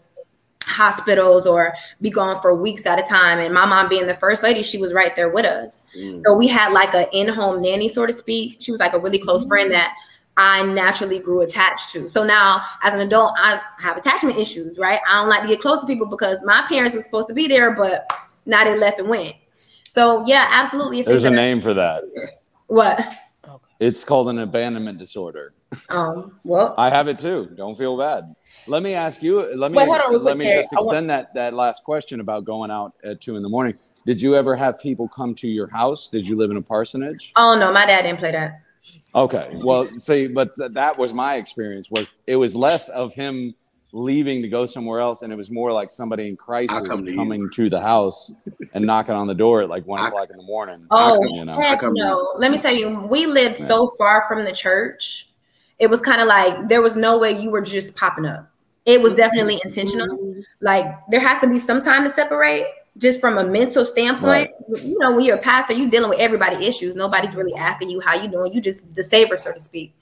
[0.63, 3.39] hospitals or be gone for weeks at a time.
[3.39, 5.81] And my mom being the first lady, she was right there with us.
[5.97, 6.21] Mm.
[6.25, 8.57] So we had like an in-home nanny, so to speak.
[8.59, 9.95] She was like a really close friend that
[10.37, 12.09] I naturally grew attached to.
[12.09, 14.99] So now as an adult, I have attachment issues, right?
[15.09, 17.47] I don't like to get close to people because my parents were supposed to be
[17.47, 18.09] there, but
[18.45, 19.35] now they left and went.
[19.91, 20.99] So yeah, absolutely.
[20.99, 22.03] It's There's a name for that.
[22.67, 23.13] What?
[23.83, 25.53] It's called an abandonment disorder.
[25.89, 27.49] Um, well, I have it too.
[27.55, 28.35] Don't feel bad.
[28.67, 29.55] Let me ask you.
[29.55, 30.61] Let me Wait, hold on let me Terry.
[30.61, 33.49] just I want- extend that that last question about going out at two in the
[33.49, 33.73] morning.
[34.05, 36.09] Did you ever have people come to your house?
[36.09, 37.33] Did you live in a parsonage?
[37.37, 38.61] oh no, my dad didn't play that.
[39.15, 39.49] Okay.
[39.63, 41.89] Well, see, but th- that was my experience.
[41.89, 43.55] Was it was less of him
[43.93, 47.11] leaving to go somewhere else, and it was more like somebody in crisis come to
[47.11, 47.15] you.
[47.15, 48.33] coming to the house
[48.73, 50.85] and knocking on the door at like one I- o'clock in the morning.
[50.91, 51.53] Oh, you know.
[51.53, 52.33] heck no.
[52.37, 55.29] Let me tell you, we lived so far from the church.
[55.79, 58.49] It was kind of like there was no way you were just popping up.
[58.85, 60.17] It was definitely intentional.
[60.17, 60.41] Mm-hmm.
[60.61, 62.65] Like there has to be some time to separate,
[62.97, 64.51] just from a mental standpoint.
[64.83, 66.95] You know, when you're a pastor, you're dealing with everybody issues.
[66.95, 68.53] Nobody's really asking you how you doing.
[68.53, 69.95] You just the saver, so to speak.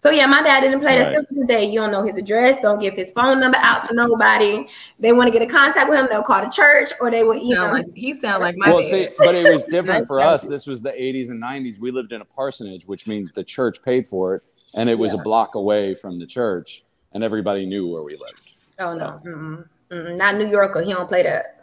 [0.00, 1.16] So yeah, my dad didn't play that Right.
[1.16, 1.64] since the day.
[1.64, 2.56] You don't know his address.
[2.62, 4.68] Don't give his phone number out to nobody.
[5.00, 6.06] They want to get in contact with him.
[6.08, 7.72] They'll call the church or they will Sound email.
[7.72, 8.88] like, he sound like my Well, dad.
[8.90, 10.42] see, but it was different for us.
[10.44, 11.80] This was the 80s and 90s.
[11.80, 14.42] We lived in a parsonage, which means the church paid for it,
[14.76, 18.54] and it was a block away from the church, and everybody knew where we lived.
[18.78, 19.68] Oh So- no, Mm-mm.
[19.90, 20.16] Mm-mm.
[20.16, 20.82] not New Yorker.
[20.82, 21.56] He don't play that.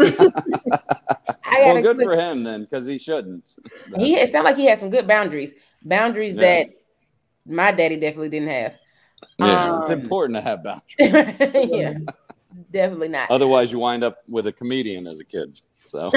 [0.00, 3.56] I Well, good quick- for him then, because he shouldn't.
[3.96, 5.54] He it sounded like he had some good boundaries,
[5.84, 6.40] boundaries Yeah.
[6.64, 6.66] that
[7.50, 8.78] my daddy definitely didn't have.
[9.38, 11.38] Yeah, it's Um, important to have boundaries.
[11.70, 11.94] yeah,
[12.70, 13.30] definitely not.
[13.30, 15.58] Otherwise, you wind up with a comedian as a kid.
[15.84, 16.06] So,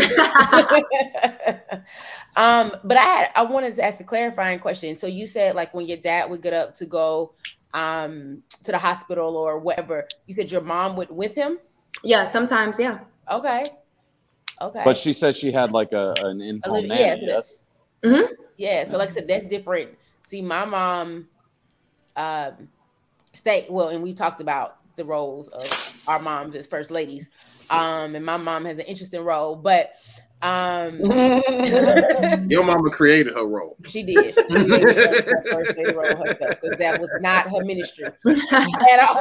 [2.36, 4.96] um, but I had I wanted to ask a clarifying question.
[4.98, 7.34] So you said like when your dad would get up to go
[7.74, 11.60] um to the hospital or whatever, you said your mom would with him.
[12.04, 13.00] Yeah, sometimes, yeah.
[13.32, 13.64] Okay.
[14.62, 14.82] Okay.
[14.86, 17.02] but she said she had like a an in-home living- nanny.
[17.02, 17.60] yes, it
[18.04, 18.30] Yes.
[18.58, 19.90] Yeah, so like I said, that's different.
[20.26, 21.28] See, my mom,
[22.16, 22.70] um,
[23.34, 25.72] stay well, and we talked about the roles of
[26.08, 27.30] our moms as first ladies.
[27.70, 29.92] Um, and my mom has an interesting role, but
[30.42, 31.00] um,
[32.50, 33.78] Your mama created her role.
[33.86, 34.34] she did.
[34.34, 38.06] She did first lady role herself because that was not her ministry
[38.52, 39.16] at all.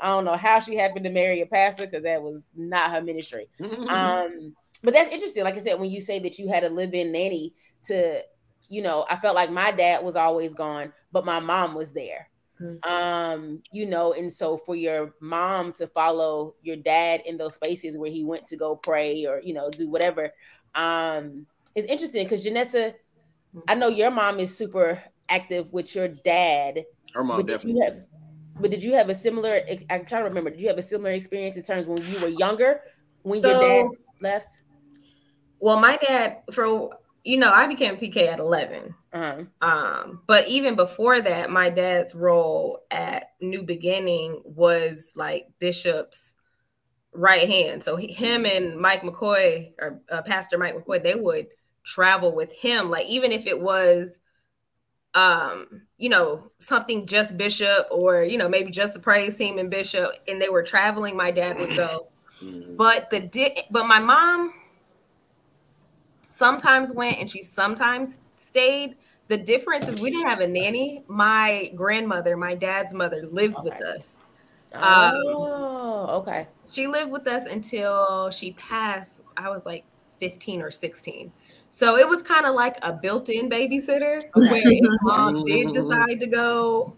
[0.00, 3.02] I don't know how she happened to marry a pastor because that was not her
[3.02, 3.48] ministry.
[3.88, 5.44] Um, but that's interesting.
[5.44, 8.22] Like I said, when you say that you had a live-in nanny to,
[8.68, 12.28] you know, I felt like my dad was always gone, but my mom was there.
[12.60, 12.86] Mhm.
[12.86, 17.96] Um, you know, and so for your mom to follow your dad in those spaces
[17.96, 20.32] where he went to go pray or you know do whatever,
[20.74, 22.94] um, is interesting because Janessa,
[23.68, 27.72] I know your mom is super active with your dad, Her mom but did definitely.
[27.80, 27.98] you have
[28.60, 31.10] but did you have a similar i'm trying to remember did you have a similar
[31.10, 32.80] experience in terms when you were younger
[33.22, 33.86] when your dad
[34.20, 34.60] left
[35.60, 36.90] Well, my dad, for
[37.24, 38.94] you know, I became PK at 11.
[39.12, 39.44] uh-huh.
[39.62, 46.34] Um, but even before that, my dad's role at New Beginning was like Bishop's
[47.12, 47.82] right hand.
[47.82, 51.46] So he, him and Mike McCoy or uh, Pastor Mike McCoy, they would
[51.82, 52.90] travel with him.
[52.90, 54.18] Like even if it was,
[55.14, 59.70] um, you know, something just Bishop or you know maybe just the praise team and
[59.70, 62.08] Bishop, and they were traveling, my dad would go.
[62.42, 62.76] Mhm.
[62.76, 64.52] But the di- but my mom
[66.36, 68.96] sometimes went and she sometimes stayed.
[69.28, 71.04] The difference is we didn't have a nanny.
[71.08, 73.98] My grandmother, my dad's mother, lived with Okay.
[73.98, 74.16] us.
[74.74, 79.20] Um, oh okay She lived with us until she passed.
[79.36, 79.84] I was like
[80.18, 81.32] 15 or 16.
[81.70, 84.62] So it was kind of like a built-in babysitter where
[85.02, 86.96] mom did decide to go,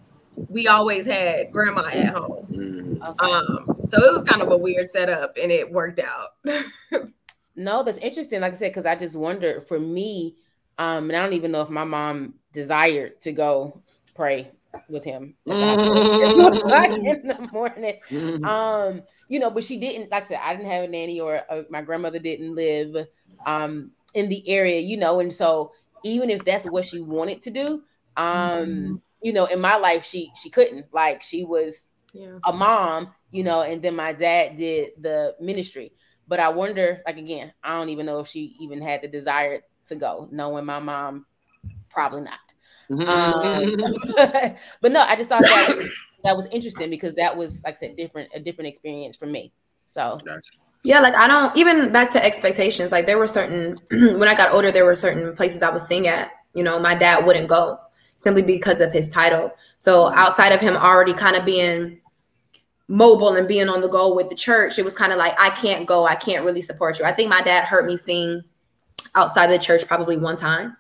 [0.49, 2.47] we always had grandma at home.
[2.51, 3.09] Mhm.
[3.09, 6.31] okay Um, so it was kind of a weird setup and it worked out.
[7.57, 10.37] no that's interesting like i said because i just wondered for me
[10.79, 13.83] um and i don't even know if my mom desired to go
[14.15, 14.51] pray
[14.89, 16.07] with him at the hospital.
[16.19, 18.45] It's one o'clock in the morning Mhm.
[18.45, 21.41] um you know but she didn't like i said i didn't have a nanny or
[21.51, 23.07] uh my grandmother didn't live
[23.47, 25.71] um in the area you know and so
[26.05, 27.83] even if that's what she wanted to do
[28.17, 32.39] um you know in my life she she couldn't like she was Yeah.
[32.47, 35.93] a mom you know and then my dad did the ministry
[36.27, 39.61] but i wonder like again i don't even know if she even had the desire
[39.85, 41.27] to go knowing my mom
[41.89, 42.39] probably not
[42.91, 43.07] um,
[44.81, 45.91] but no, I just thought that was,
[46.25, 49.53] that was interesting because that was, like I said, different a different experience for me.
[49.87, 50.43] So Gotcha.
[50.83, 52.93] Yeah, like I don't even back to expectations.
[52.93, 56.07] Like there were certain when I got older, there were certain places I was sing
[56.07, 56.31] at.
[56.55, 57.79] You know, my dad wouldn't go
[58.17, 59.51] simply because of his title.
[59.79, 62.01] So outside of him already kind of being
[62.89, 65.51] mobile and being on the go with the church, it was kind of like I
[65.51, 66.07] can't go.
[66.07, 67.05] I can't really support you.
[67.05, 68.43] I think my dad heard me sing
[69.15, 70.77] outside the church probably one time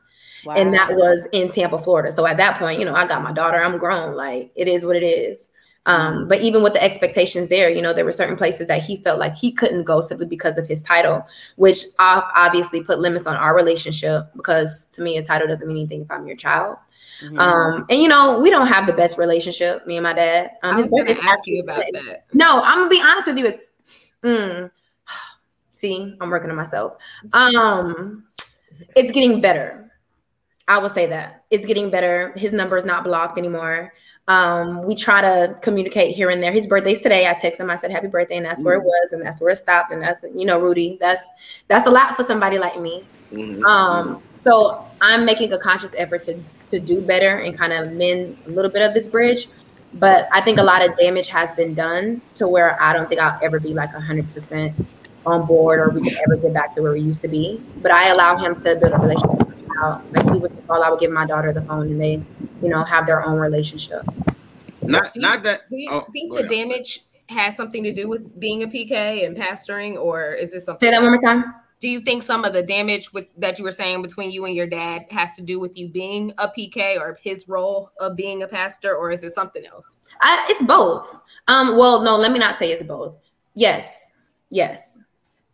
[0.55, 2.12] and that was in Tampa, Florida.
[2.12, 3.62] So at that point, you know, I got my daughter.
[3.62, 4.14] I'm grown.
[4.14, 5.49] Like it is what it is.
[5.87, 8.97] Um, but even with the expectations there, you know, there were certain places that he
[8.97, 13.37] felt like he couldn't go simply because of his title, which obviously put limits on
[13.37, 14.25] our relationship.
[14.35, 16.77] Because to me, a title doesn't mean anything if I'm your child.
[17.22, 17.38] Mhm.
[17.38, 20.50] Um, and you know, we don't have the best relationship, me and my dad.
[20.62, 22.00] Um, I was going to ask you about today.
[22.07, 22.24] that.
[22.33, 23.46] No, I'm gonna be honest with you.
[23.46, 23.68] It's
[24.22, 24.70] mm,
[25.72, 26.96] see, I'm working on myself.
[27.33, 28.26] Um,
[28.94, 29.90] it's getting better.
[30.68, 32.33] I will say that it's getting better.
[32.37, 33.92] His number is not blocked anymore.
[34.29, 36.50] Um, we try to communicate here and there.
[36.50, 37.29] His birthday's today.
[37.29, 37.70] I text him.
[37.70, 39.92] I said happy birthday, and that's where it was, and that's where it stopped.
[39.92, 41.29] And that's you know, Rudy, that's
[41.68, 43.05] that's a lot for somebody like me.
[43.31, 43.62] Mhm.
[43.64, 48.38] Um, so I'm making a conscious effort to to do better and kind of mend
[48.46, 49.48] a little bit of this bridge.
[49.94, 53.20] But I think a lot of damage has been done to where I don't think
[53.20, 54.74] I'll ever be like hundred percent
[55.24, 57.61] on board or we can ever get back to where we used to be.
[57.82, 59.59] But I allow him to build a relationship.
[59.80, 60.02] now.
[60.12, 62.22] Like he was all I would give my daughter the phone and they,
[62.62, 64.02] you know, have their own relationship.
[64.82, 65.68] Not Do you- not that.
[65.70, 66.50] Do you oh, think the ahead.
[66.50, 70.87] damage has something to do with being a PK and pastoring, or is this something?
[70.87, 71.54] Say that one more time.
[71.79, 74.55] Do you think some of the damage with that you were saying between you and
[74.55, 78.43] your dad has to do with you being a PK or his role of being
[78.43, 79.97] a pastor, or is it something else?
[80.21, 81.21] I, it's both.
[81.49, 83.19] Um, well, no, let me not say it's both.
[83.55, 84.12] Yes,
[84.51, 85.01] yes,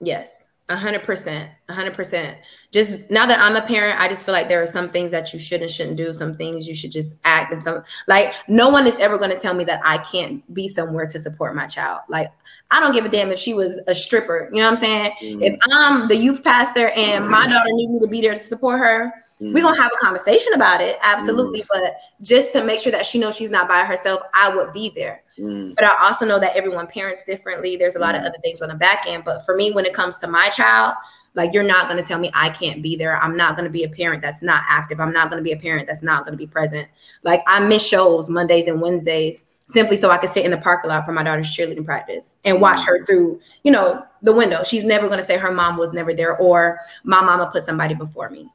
[0.00, 0.46] yes.
[0.68, 2.38] A hundred percent, a hundred percent.
[2.70, 5.32] Just now that I'm a parent, I just feel like there are some things that
[5.32, 6.14] you should and shouldn't do.
[6.14, 9.38] Some things you should just act, and some like no one is ever going to
[9.38, 12.00] tell me that I can't be somewhere to support my child.
[12.08, 12.28] Like
[12.70, 14.48] I don't give a damn if she was a stripper.
[14.52, 15.12] You know what I'm saying?
[15.20, 15.42] Mhm.
[15.42, 18.78] If I'm the youth pastor and my daughter needs me to be there to support
[18.78, 19.52] her, Mhm.
[19.52, 21.64] we're gonna have a conversation about it, absolutely.
[21.68, 24.92] But just to make sure that she knows she's not by herself, I would be
[24.94, 25.21] there.
[25.38, 25.74] Mhm.
[25.74, 27.76] But I also know that everyone parents differently.
[27.76, 29.24] There's a lot of other things on the back end.
[29.24, 30.94] But for me, when it comes to my child,
[31.34, 33.16] like you're not gonna tell me I can't be there.
[33.16, 35.00] I'm not gonna be a parent that's not active.
[35.00, 36.88] I'm not gonna be a parent that's not gonna be present.
[37.22, 40.90] Like I miss shows Mondays and Wednesdays simply so I could sit in the parking
[40.90, 44.62] lot for my daughter's cheerleading practice and watch her through, you know, the window.
[44.64, 48.28] She's never gonna say her mom was never there or my mama put somebody before
[48.28, 48.50] me.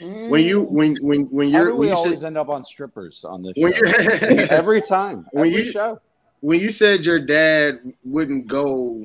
[0.00, 2.62] When you when when when you're do when we you always said, end up on
[2.64, 3.84] strippers on this when show?
[3.84, 6.00] you Every time, When every you- show.
[6.40, 9.02] When you said your dad wouldn't go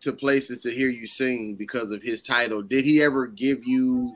[0.00, 4.14] to places to hear you sing because of his title, did he ever give you?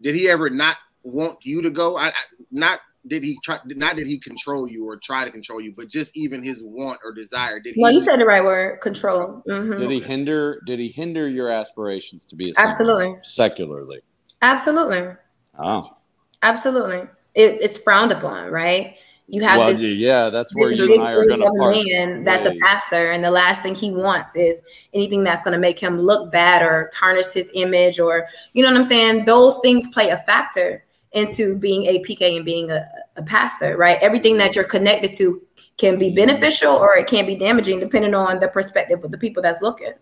[0.00, 1.96] Did he ever not want you to go?
[1.96, 2.12] I, I
[2.50, 3.58] not did he try?
[3.64, 7.00] Not did he control you or try to control you, but just even his want
[7.04, 7.60] or desire.
[7.60, 7.82] Did he?
[7.82, 9.42] No, you said the right word, control.
[9.48, 9.78] Mhm.
[9.78, 10.60] Did he hinder?
[10.66, 13.16] Did he hinder your aspirations to be a singer Absolutely.
[13.22, 14.00] secularly?
[14.42, 15.14] Absolutely.
[15.58, 15.96] Oh,
[16.42, 17.08] Absolutely.
[17.34, 18.96] It, it's frowned upon, right?
[19.28, 22.22] You have well, this, yeah, that's where you big and I are going to man
[22.22, 24.62] that's a pastor, and the last thing he wants is
[24.94, 28.70] anything that's going to make him look bad or tarnish his image, or you know
[28.70, 29.24] what I'm saying.
[29.24, 32.86] Those things play a factor into being a PK and being a,
[33.16, 33.98] a pastor, right?
[34.00, 35.42] Everything that you're connected to
[35.76, 36.16] can be mm-hmm.
[36.16, 39.92] beneficial or it can be damaging depending on the perspective of the people that's looking.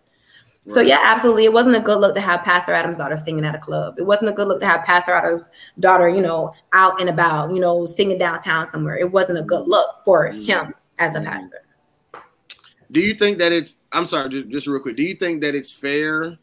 [0.67, 1.45] So yeah, absolutely.
[1.45, 3.95] It wasn't a good look to have Pastor Adams' daughter singing at a club.
[3.99, 5.49] It wasn't a good look to have Pastor Adams'
[5.79, 8.97] daughter, you know, out and about, you know, singing downtown somewhere.
[8.97, 11.27] It wasn't a good look for him as a mm-hmm.
[11.27, 11.61] pastor.
[12.91, 13.77] Do you think that it's?
[13.91, 14.95] I'm sorry, just, just real quick.
[14.95, 16.37] Do you think that it's fair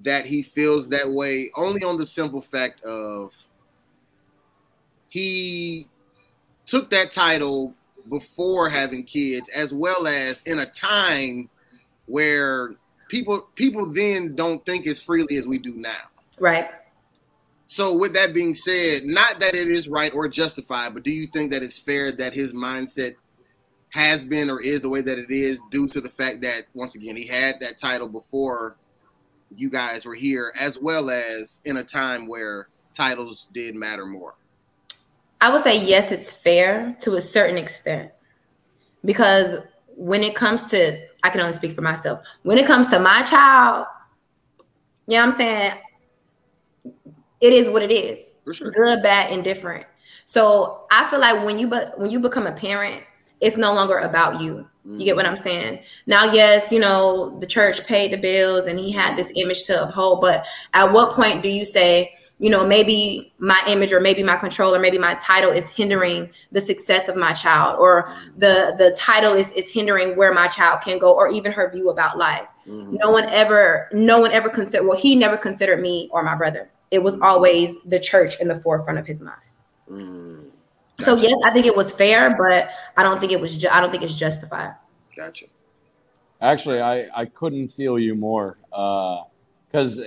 [0.00, 3.34] that he feels that way only on the simple fact of
[5.08, 5.86] he
[6.64, 7.74] took that title
[8.08, 11.50] before having kids, as well as in a time
[12.08, 12.74] where
[13.08, 15.96] people people then don't think as freely as we do now.
[16.38, 16.66] Right.
[17.66, 21.26] So, with that being said, not that it is right or justified, but do you
[21.26, 23.14] think that it's fair that his mindset
[23.90, 26.94] has been or is the way that it is due to the fact that, once
[26.94, 28.76] again, he had that title before
[29.54, 34.34] you guys were here, as well as in a time where titles did matter more?
[35.40, 38.10] I would say yes, it's fair to a certain extent.
[39.04, 39.56] Because
[39.94, 42.20] when it comes to I can only speak for myself.
[42.42, 43.86] When it comes to my child,
[45.06, 45.72] you know what I'm saying?
[47.40, 48.34] It is what it is.
[48.52, 48.70] Sure.
[48.70, 49.86] Good, bad, indifferent.
[50.24, 53.02] So I feel like when you but when you become a parent,
[53.40, 54.68] it's no longer about you.
[54.84, 55.34] You get what mm-hmm.
[55.34, 55.80] I'm saying?
[56.06, 59.82] Now, yes, you know, the church paid the bills and he had this image to
[59.82, 64.22] uphold, but at what point do you say, you know, maybe my image or maybe
[64.22, 68.74] my control or maybe my title is hindering the success of my child or the
[68.78, 72.16] the title is is hindering where my child can go or even her view about
[72.16, 72.46] life.
[72.68, 72.98] Mhm.
[73.00, 76.70] No one ever no one ever considered well, he never considered me or my brother.
[76.90, 79.36] It was always the church in the forefront of his mind.
[79.90, 80.44] Mm.
[81.00, 81.28] So Gotcha.
[81.28, 83.56] yes, I think it was fair, but I don't think it was.
[83.56, 84.74] Ju- I don't think it's justified.
[85.16, 85.46] Gotcha.
[86.40, 89.22] Actually, I, I couldn't feel you more Uh,
[89.70, 90.00] because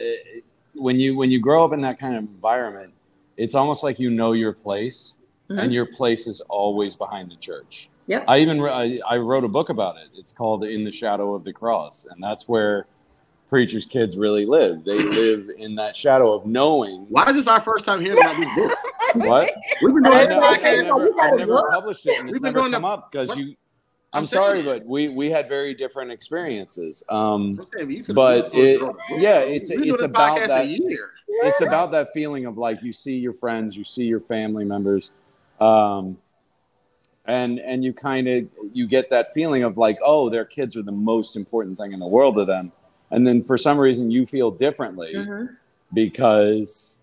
[0.81, 2.93] when you when you grow up in that kind of environment,
[3.37, 5.17] it's almost like you know your place,
[5.49, 5.63] Mhm.
[5.63, 7.89] and your place is always behind the church.
[8.07, 8.25] Yep.
[8.27, 10.09] I even re- I, I wrote a book about it.
[10.15, 12.87] It's called "In the Shadow of the Cross," and that's where
[13.49, 14.83] preachers' kids really live.
[14.83, 18.35] They live in that shadow of knowing Why is this our first time hearing about
[18.37, 18.75] these books?
[19.27, 19.51] what.
[19.81, 20.87] We've been doing That's this know, I I, said podcast.
[20.87, 20.97] so.
[20.97, 22.87] never, we got I a never published it, and it's We've been never come the-
[22.87, 23.55] up because you
[24.13, 27.03] I'm sorry, but we we had very different experiences.
[27.07, 30.65] Um, I'm saying, but it, doing a book yeah, it's it's about that.
[30.67, 35.11] It's about that feeling of like you see your friends, you see your family members,
[35.61, 36.17] um,
[37.25, 40.83] and and you kind of you get that feeling of like, oh, their kids are
[40.83, 42.73] the most important thing in the world to them,
[43.11, 45.55] and then for some reason you feel differently Mhm.
[45.93, 46.97] because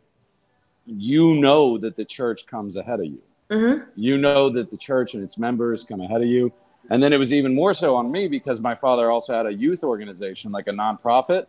[0.84, 3.86] you know that the church comes ahead of you Mhm.
[3.94, 6.52] you know that the church and its members come ahead of you.
[6.90, 9.52] And then it was even more so on me because my father also had a
[9.52, 11.46] youth organization, like a nonprofit.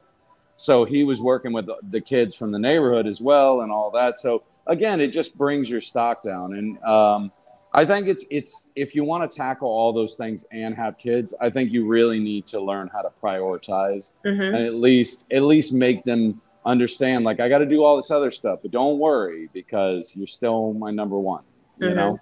[0.58, 4.18] So he was working with the kids from the neighborhood as well and all that.
[4.18, 6.54] So again, it just brings your stock down.
[6.54, 7.32] And um,
[7.74, 11.34] I think it's it's if you want to tackle all those things and have kids,
[11.40, 14.48] I think you really need to learn how to prioritize Mhm.
[14.48, 18.12] and at least at least make them understand like I got to do all this
[18.12, 21.44] other stuff, but don't worry because you're still my number one.
[21.78, 21.96] You Mhm.
[21.96, 22.20] know.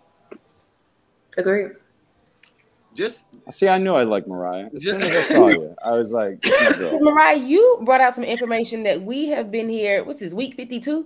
[1.37, 1.71] Agreed.
[2.97, 4.69] Just See, I knew I liked Mariah.
[4.75, 6.99] As soon as I saw you, I was like, this is my girl.
[7.01, 10.03] Mariah, you brought out some information that we have been here.
[10.03, 11.05] What's this week 52?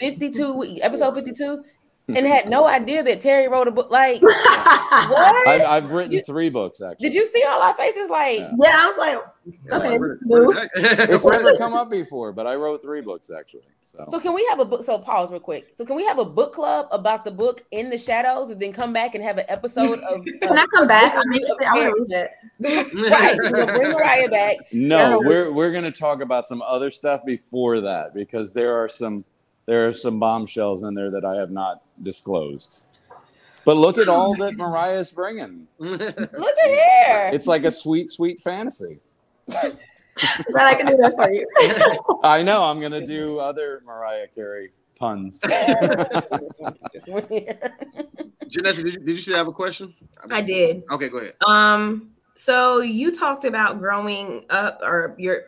[0.00, 1.64] 52 week- episode 52
[2.08, 3.90] and had no idea that Terry wrote a book.
[3.90, 5.48] Like, what?
[5.48, 7.08] I've, I've written You- three books actually.
[7.08, 8.10] Did you see all our faces?
[8.10, 8.50] Like, Yeah.
[8.58, 10.46] Yeah, I was like, okay, Where- this is new.
[10.48, 10.70] where-
[11.14, 13.62] It's never come up before, but I wrote three books actually.
[13.80, 14.82] So so can we have a book?
[14.84, 15.68] So pause real quick.
[15.74, 18.72] So can we have a book club about the book In the Shadows and then
[18.72, 20.24] come back and have an episode of?
[20.40, 21.14] Can I come back?
[21.16, 22.28] I'm Book review interested.
[22.60, 23.10] of I want to read it.
[23.10, 23.38] right.
[23.52, 24.56] We'll bring Mariah back.
[24.72, 29.24] no, we're we're gonna talk about some other stuff before that because there are some
[29.66, 32.86] there are some bombshells in there that I have not disclosed.
[33.64, 35.68] But look at all that Mariah's bringing.
[35.78, 36.30] Look at
[36.64, 37.30] here.
[37.32, 38.98] It's like a sweet, sweet fantasy.
[39.48, 41.46] Glad I can do that for you.
[42.22, 45.40] I know I'm gonna do other Mariah Carey puns.
[45.40, 47.58] This one here.
[48.46, 49.94] Janessa, did you, did you still have a question?
[50.30, 50.82] I did.
[50.90, 51.34] Okay, go ahead.
[51.46, 55.44] Um, so you talked about growing up or your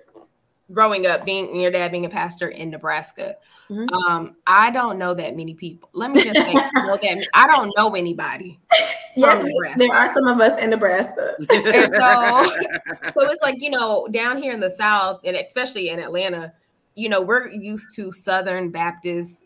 [0.73, 3.37] growing up being your dad being a pastor in Nebraska.
[3.71, 3.87] Mhm.
[4.09, 5.89] Um, I don't know that many people.
[5.93, 8.59] Let me just say, I don't know that I don't know anybody.
[9.17, 9.79] yes, From we- Nebraska.
[9.79, 11.35] there are some of us in Nebraska.
[11.39, 12.45] And so,
[13.15, 16.53] so it's like you know, down here in the South, and especially in Atlanta,
[16.95, 19.45] you know, we're used to Southern Baptist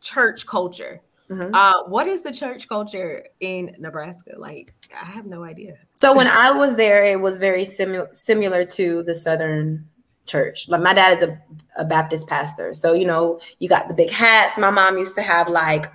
[0.00, 1.00] church culture.
[1.30, 1.50] Mhm.
[1.54, 4.32] Uh, what is the church culture in Nebraska?
[4.36, 5.76] Like, I have no idea.
[5.90, 9.88] So when I was there, it was very similar similar to the Southern
[10.26, 10.68] church.
[10.68, 11.38] Like my dad is a,
[11.78, 14.58] a Baptist pastor, so you know you got the big hats.
[14.58, 15.90] My mom used to have like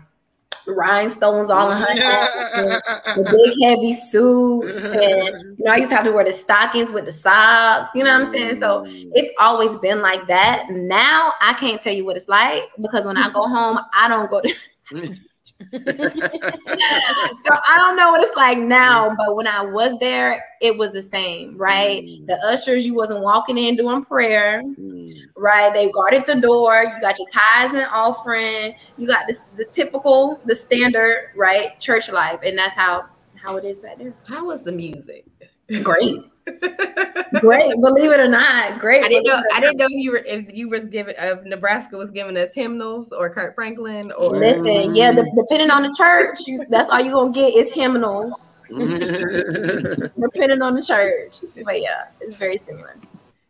[0.68, 2.82] rhinestones all in her hair,
[3.16, 6.92] the big heavy suits, and you know I used to have to wear the stockings
[6.92, 7.92] with the socks.
[7.96, 8.60] You know what I'm saying?
[8.60, 9.12] So mm.
[9.14, 10.68] it's always been like that.
[10.70, 14.30] Now I can't tell you what it's like because when I go home, I don't
[14.30, 15.16] go to.
[15.72, 20.92] so I don't know what it's like now, but when I was there, it was
[20.92, 22.04] the same, right?
[22.04, 22.28] Mm.
[22.28, 25.12] The ushers, you wasn't walking in doing prayer, Mm.
[25.36, 25.74] right?
[25.74, 26.84] They guarded the door.
[26.84, 28.76] You got your tithes and offering.
[28.98, 31.80] You got this the typical, the standard, right?
[31.80, 33.06] Church life, and that's how
[33.36, 34.14] how it is back there.
[34.28, 35.26] How was the music?
[35.84, 36.24] Great,
[37.40, 37.74] great.
[37.82, 39.04] Believe it or not, great.
[39.04, 39.36] I didn't know.
[39.36, 41.98] Believe it or I didn't know if you were if you was giving if Nebraska
[41.98, 46.48] was giving us hymnals or Kirk Franklin or Listen, yeah, de- depending on the church,
[46.48, 50.22] you, that's all you're gonna get is hymnals, mm-hmm.
[50.22, 51.40] depending on the church.
[51.64, 52.98] But yeah, it's very similar.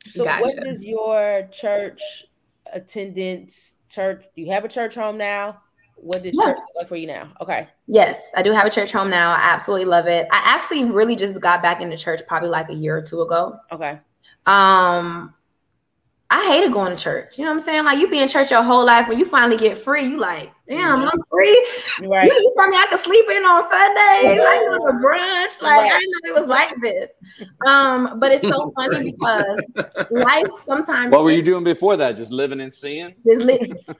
[0.09, 2.25] So, what does your church
[2.73, 3.75] attendance?
[3.89, 4.25] Church?
[4.35, 5.61] Do you have a church home now?
[5.97, 6.45] What did Yeah.
[6.45, 7.29] church look like for you now?
[7.41, 7.67] Okay.
[7.87, 9.31] Yes, I do have a church home now.
[9.31, 10.27] I absolutely love it.
[10.31, 13.57] I actually really just got back into church probably like a year or two ago.
[13.71, 13.99] Okay.
[14.45, 15.33] Um,
[16.29, 17.37] I hated going to church.
[17.37, 17.85] You know what I'm saying?
[17.85, 19.07] Like you be in church your whole life.
[19.07, 21.67] When you finally get free, you like, damn, I'm free.
[22.03, 22.25] Right.
[22.27, 24.39] You, you tell me I could sleep in on Sundays.
[24.41, 25.61] I can go to brunch.
[25.61, 25.99] Like I Right.
[25.99, 27.11] didn't know it was like this.
[27.65, 29.63] Um, but it's so funny because
[30.11, 32.17] life sometimes What were you doing before that?
[32.17, 33.15] Just living and seeing?
[33.25, 33.71] is lit.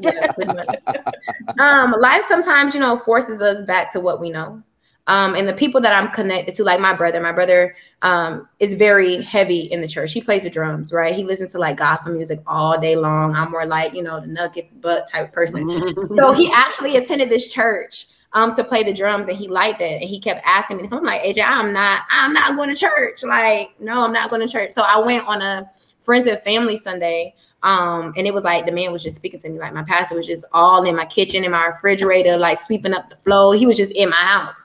[0.00, 0.32] Yeah,
[1.60, 4.62] um, life sometimes, you know, forces us back to what we know.
[5.08, 8.74] Um, and the people that I'm connected to, like my brother, my brother um, is
[8.74, 10.12] very heavy in the church.
[10.12, 11.14] He plays the drums, right?
[11.14, 13.36] He listens to like gospel music all day long.
[13.36, 15.68] I'm more like, you know, the nugget butt type person.
[16.16, 20.00] So he actually attended this church um to play the drums and he liked it
[20.00, 20.88] and he kept asking me.
[20.90, 23.22] I'm like, AJ, I'm not, I'm not going to church.
[23.22, 24.72] Like, no, I'm not going to church.
[24.72, 27.34] So I went on a friends and family Sunday.
[27.62, 29.58] Um, and it was like the man was just speaking to me.
[29.58, 33.10] Like my pastor was just all in my kitchen, in my refrigerator, like sweeping up
[33.10, 33.54] the floor.
[33.54, 34.64] He was just in my house.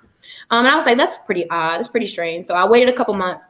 [0.51, 1.79] Um, and I was like, that's pretty odd.
[1.79, 2.45] It's pretty strange.
[2.45, 3.47] So I waited a couple months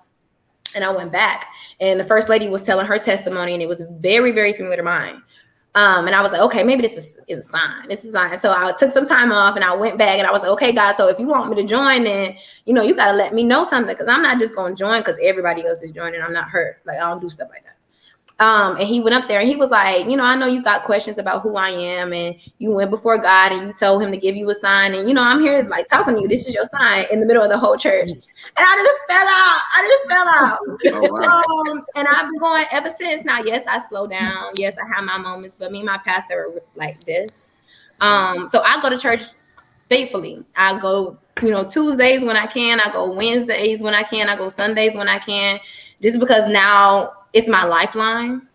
[0.76, 1.46] and I went back.
[1.80, 4.84] And the first lady was telling her testimony, and it was very, very similar to
[4.84, 5.22] mine.
[5.74, 7.88] Um, and I was like, okay, maybe this is, is a sign.
[7.88, 8.38] This is a sign.
[8.38, 10.74] So I took some time off and I went back and I was like, okay,
[10.74, 12.36] guys, so if you want me to join, then
[12.66, 15.18] you know, you gotta let me know something because I'm not just gonna join because
[15.24, 16.22] everybody else is joining.
[16.22, 16.82] I'm not hurt.
[16.86, 17.71] Like I don't do stuff like that.
[18.42, 20.64] Um, and he went up there and he was like, you know, I know you
[20.64, 24.12] got questions about who I am, and you went before God and you told him
[24.12, 26.28] to give you a sign, and you know, I'm here like talking to you.
[26.28, 28.20] This is your sign in the middle of the whole church, and
[28.58, 29.62] I just fell out.
[29.74, 30.60] I just fell out.
[30.94, 31.72] Oh, wow.
[31.72, 33.24] um, and I've been going ever since.
[33.24, 34.52] Now, yes, I slow down.
[34.56, 37.54] Yes, I have my moments, but me and my pastor are like this.
[38.00, 39.22] Um, so I go to church
[39.88, 40.44] faithfully.
[40.56, 42.80] I go, you know, Tuesdays when I can.
[42.80, 44.30] I go Wednesdays when I can.
[44.30, 45.60] I go Sundays when I can.
[46.02, 48.48] Just because now it's my lifeline,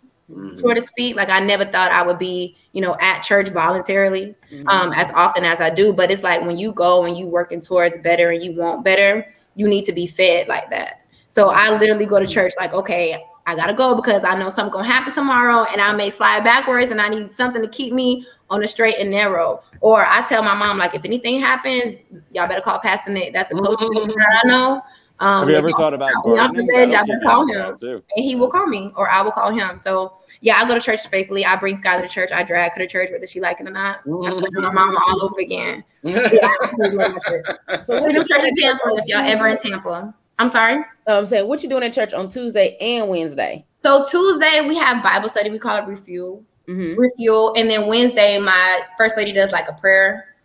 [0.55, 1.16] so to speak.
[1.16, 4.35] Like I never thought I would be, you know, at church voluntarily
[4.66, 5.93] um, as often as I do.
[5.93, 9.27] But it's like when you go and you working towards better and you want better,
[9.55, 11.03] you need to be fed like that.
[11.29, 14.72] So I literally go to church like, okay, I gotta go because I know something
[14.72, 18.27] gonna happen tomorrow, and I may slide backwards, and I need something to keep me
[18.51, 19.62] on the straight and narrow.
[19.81, 22.01] Or I tell my mom like, if anything happens,
[22.33, 23.33] y'all better call Pastor Nick.
[23.33, 24.83] That's supposed to be that I know.
[25.19, 26.67] Um, Have you ever thought about got me off the gardening?
[26.67, 29.79] bed, y'all That'll call him and he will call me or I will call him.
[29.79, 31.45] So yeah, I go to church faithfully.
[31.45, 32.33] I bring Skylar to church.
[32.33, 34.01] I drag her to church whether she like it or not.
[34.01, 35.83] I put my mama all over again.
[36.03, 37.47] Yeah, I absolutely love my church.
[37.87, 40.14] So we do church in Tampa if y'all ever in Tampa.
[40.39, 40.85] I'm sorry.
[41.07, 43.64] I'm saying, what you doing at church on Tuesday and Wednesday?
[43.83, 45.51] So Tuesday we have Bible study.
[45.51, 46.45] We call it refuel.
[46.69, 47.01] Mm-hmm.
[47.01, 47.55] Refuel.
[47.57, 50.36] And then Wednesday, my first lady does like a prayer.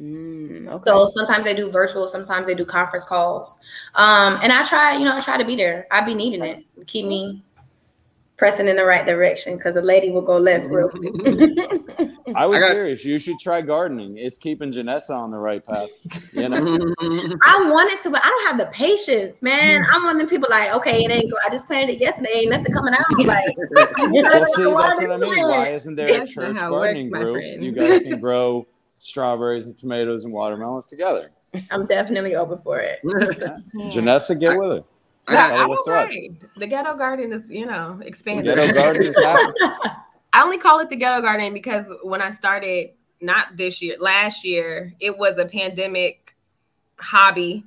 [0.00, 0.90] Mm, okay.
[0.90, 3.58] So sometimes they do virtual, sometimes they do conference calls.
[3.94, 5.86] Um, and I try, you know, I try to be there.
[5.90, 7.42] I be needing it keep me
[8.36, 11.12] pressing in the right direction because a lady will go left real quick.
[12.36, 13.04] I was I got- serious.
[13.04, 14.16] You should try gardening.
[14.16, 15.88] It's keeping Janessa on the right path.
[16.32, 16.56] You know,
[17.42, 19.84] I wanted to, but I don't have the patience, man.
[19.90, 21.28] I'm one of them people like, okay, it ain't.
[21.28, 22.30] Go- I just planted it yesterday.
[22.34, 23.04] Ain't nothing coming out.
[23.26, 25.42] Like, well, see, that's what I mean.
[25.48, 27.36] Why isn't there a That's church how it works, gardening group?
[27.36, 27.64] friend.
[27.64, 28.66] You guys can grow
[29.08, 31.30] strawberries and tomatoes and watermelons together.
[31.70, 33.00] I'm definitely open for it.
[33.04, 34.84] Janessa, get with it.
[35.26, 36.08] I got- Tell her I'm what's up.
[36.56, 38.56] The ghetto garden is, you know, expanded.
[38.56, 39.54] Ghetto garden is happening.
[40.32, 42.90] I only call it the ghetto garden because when I started,
[43.20, 46.36] not this year, last year, it was a pandemic
[46.98, 47.64] hobby.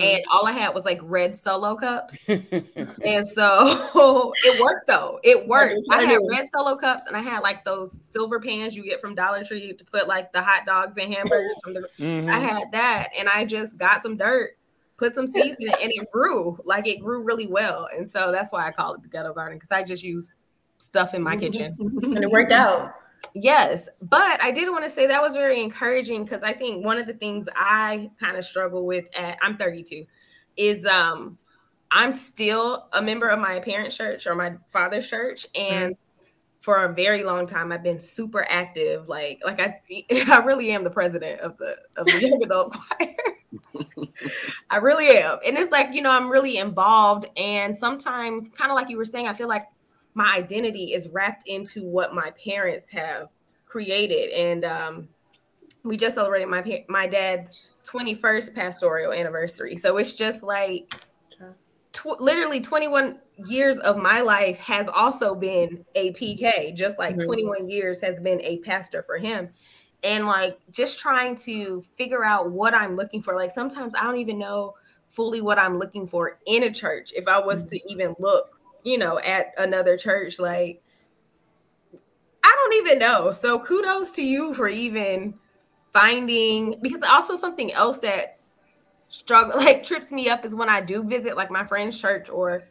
[0.00, 2.24] And all I had was like red solo cups.
[2.28, 5.20] And so it worked though.
[5.22, 5.86] It worked.
[5.90, 9.14] I had red solo cups and I had like those silver pans you get from
[9.14, 12.28] Dollar Tree to put like the hot dogs and hamburgers from the Mhm.
[12.28, 14.56] I had that and I just got some dirt,
[14.96, 16.58] put some seeds in it, and it grew.
[16.64, 17.88] Like it grew really well.
[17.96, 20.32] And so that's why I call it the ghetto garden because I just use
[20.78, 21.76] stuff in my kitchen.
[21.78, 22.94] and it worked out.
[23.34, 26.98] Yes, but I did want to say that was very encouraging because I think one
[26.98, 30.06] of the things I kind of struggle with at I'm 32
[30.56, 31.38] is um
[31.90, 35.94] I'm still a member of my parents' church or my father's church and
[36.60, 39.80] for a very long time I've been super active like like I
[40.30, 43.14] I really am the president of the of the young adult choir.
[44.70, 45.38] I really am.
[45.46, 49.04] And it's like, you know, I'm really involved and sometimes kind of like you were
[49.04, 49.66] saying I feel like
[50.14, 53.28] my identity is wrapped into what my parents have
[53.66, 54.30] created.
[54.30, 55.08] And um
[55.82, 59.76] we just celebrated my pa- my dad's 21st pastoral anniversary.
[59.76, 60.94] So it's just like
[61.92, 67.24] tw- literally 21 years of my life has also been a pk just like Mhm.
[67.24, 69.50] 21 years has been a pastor for him.
[70.02, 73.34] And like just trying to figure out what i'm looking for.
[73.34, 74.74] Like sometimes i don't even know
[75.10, 77.12] fully what i'm looking for in a church.
[77.14, 78.53] If i was to even look
[78.84, 80.38] you know, at another church.
[80.38, 80.82] Like,
[82.44, 83.32] I don't even know.
[83.32, 85.34] So kudos to you for even
[85.92, 88.38] finding because also something else that
[89.08, 92.64] struggle like trips me up is when I do visit like my friend's church or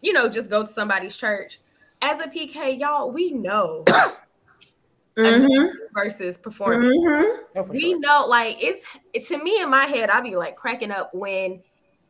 [0.00, 1.60] you know just go to somebody's church.
[2.02, 3.84] As a PK, y'all, we know
[5.16, 6.90] Mhm, versus performing.
[6.90, 7.36] mhm.
[7.56, 8.00] Oh, we sure.
[8.00, 8.84] know like it's
[9.28, 11.62] to me in my head i'd be like cracking up when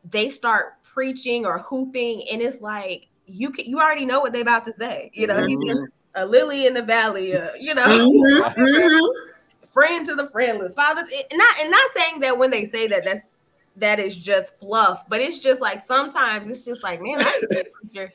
[0.03, 4.41] they start preaching or whooping and it's like you can you already know what they're
[4.41, 5.87] about to say you know he's Mhm.
[6.15, 8.99] a lily in the valley uh, you know Mhm, mhm.
[9.73, 13.03] friend to the friendless father and not and not saying that when they say that
[13.05, 13.23] that
[13.77, 17.63] that is just fluff but it's just like sometimes it's just like man I can
[17.91, 18.09] be a.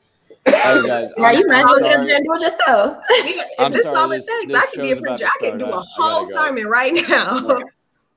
[0.46, 0.52] Hey
[0.86, 2.96] guys, Yeah, you I'm- might as well get up there and do it yourself.
[3.10, 4.46] Yeah, I'm this sorry, all it this- takes.
[4.46, 5.30] this I can be a show's about preacher.
[5.34, 5.74] I can do start.
[5.74, 6.30] a I- I gotta whole go.
[6.32, 7.58] sermon right now.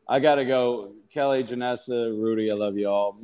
[0.08, 0.94] I gotta go.
[1.10, 3.18] Kelly, Janessa, Rudy, I love you all.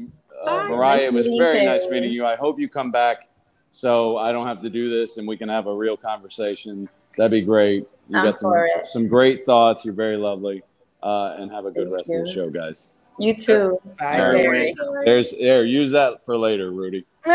[0.46, 1.66] Uh, Mariah, Nice it was very too.
[1.66, 2.26] nice meeting you.
[2.26, 3.30] I hope you come back
[3.72, 6.90] so I don't have to do this and we can have a real conversation.
[7.18, 7.88] That'd be great.
[8.08, 8.54] You I'm got some,
[8.84, 9.86] some great thoughts.
[9.86, 10.64] You're very lovely.
[11.02, 12.92] Uh, and have a good Thank rest of the show, guys.
[13.20, 13.80] You too.
[14.00, 14.42] Bye, All right.
[14.42, 14.76] Jerry.
[15.06, 15.66] There's there.
[15.66, 17.06] Use that for later, Rudy.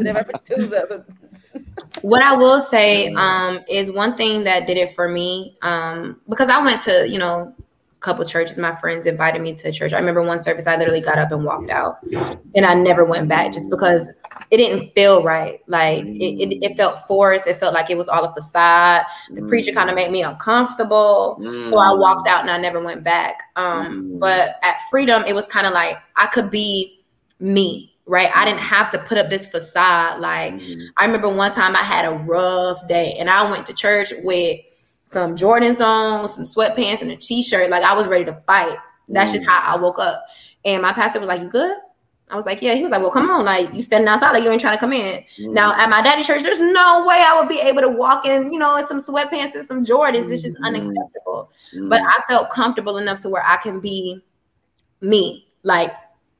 [0.00, 0.90] Never put twos up.
[2.02, 6.50] what I will say um, is one thing that did it for me um, because
[6.50, 7.59] I went to you know a
[8.00, 8.58] couple churches.
[8.58, 9.92] My friends invited me to a church.
[9.92, 11.98] I remember one service I literally got up and walked out,
[12.54, 14.12] and I never went back just because
[14.50, 15.60] it didn't feel right.
[15.66, 17.46] Like it, it, it felt forced.
[17.46, 19.04] It felt like it was all a facade.
[19.30, 19.48] The mm.
[19.48, 21.98] preacher kind of made me uncomfortable, so I mm.
[21.98, 23.42] walked out and I never went back.
[23.56, 24.20] Um, mm.
[24.20, 27.04] but at Freedom, it was kind of like I could be
[27.38, 28.30] me right?
[28.34, 30.20] I didn't have to put up this facade.
[30.20, 30.60] Like
[30.96, 34.58] I remember one time I had a rough day and I went to church with
[35.10, 37.68] some Jordans on, some sweatpants and a t-shirt.
[37.68, 38.78] Like I was ready to fight.
[39.08, 39.48] That's just mm.
[39.48, 40.24] how I woke up.
[40.64, 41.76] And my pastor was like, You good?
[42.28, 42.76] I was like, Yeah.
[42.76, 44.80] He was like, Well, come on, like you standing outside, like you ain't trying to
[44.80, 45.24] come in.
[45.40, 45.52] Mm.
[45.52, 48.52] Now at my daddy church, there's no way I would be able to walk in,
[48.52, 50.30] you know, in some sweatpants and some Jordans.
[50.30, 50.64] It's just mm-hmm.
[50.66, 51.50] unacceptable.
[51.74, 51.90] Mm.
[51.90, 54.22] But I felt comfortable enough to where I can be
[55.00, 55.48] me.
[55.64, 55.92] Like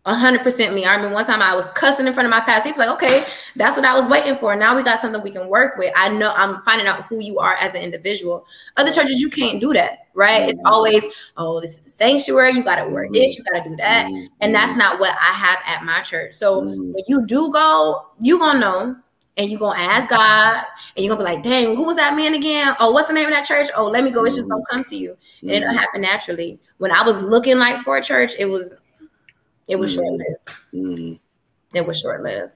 [0.06, 0.84] hundred percent me.
[0.84, 2.68] I remember one time I was cussing in front of my pastor.
[2.68, 3.24] He was like, "Okay,
[3.56, 4.56] that's what I was waiting for.
[4.56, 5.92] Now we got something we can work with.
[5.96, 8.44] I know I'm finding out who you are as an individual.
[8.76, 10.48] Other churches, you can't do that, right?
[10.48, 10.72] It's mm-hmm.
[10.72, 11.04] always,
[11.36, 12.52] oh, this is the sanctuary.
[12.52, 13.36] You got to wear this.
[13.36, 13.56] You mm-hmm.
[13.56, 14.78] got to do that, and that's mm-hmm.
[14.78, 16.32] not what I have at my church.
[16.32, 18.96] So when you do go, you gonna know.
[19.36, 20.64] And you're gonna ask God,
[20.96, 22.76] and you're gonna be like, dang, who was that man again?
[22.78, 23.68] Oh, what's the name of that church?
[23.74, 24.24] Oh, let me go.
[24.24, 25.16] It's just gonna come to you.
[25.40, 26.60] And it'll happen naturally.
[26.76, 28.74] When I was looking like for a church, it was
[29.70, 30.48] it was short lived.
[30.74, 31.76] Mm-hmm.
[31.76, 32.52] It was short lived.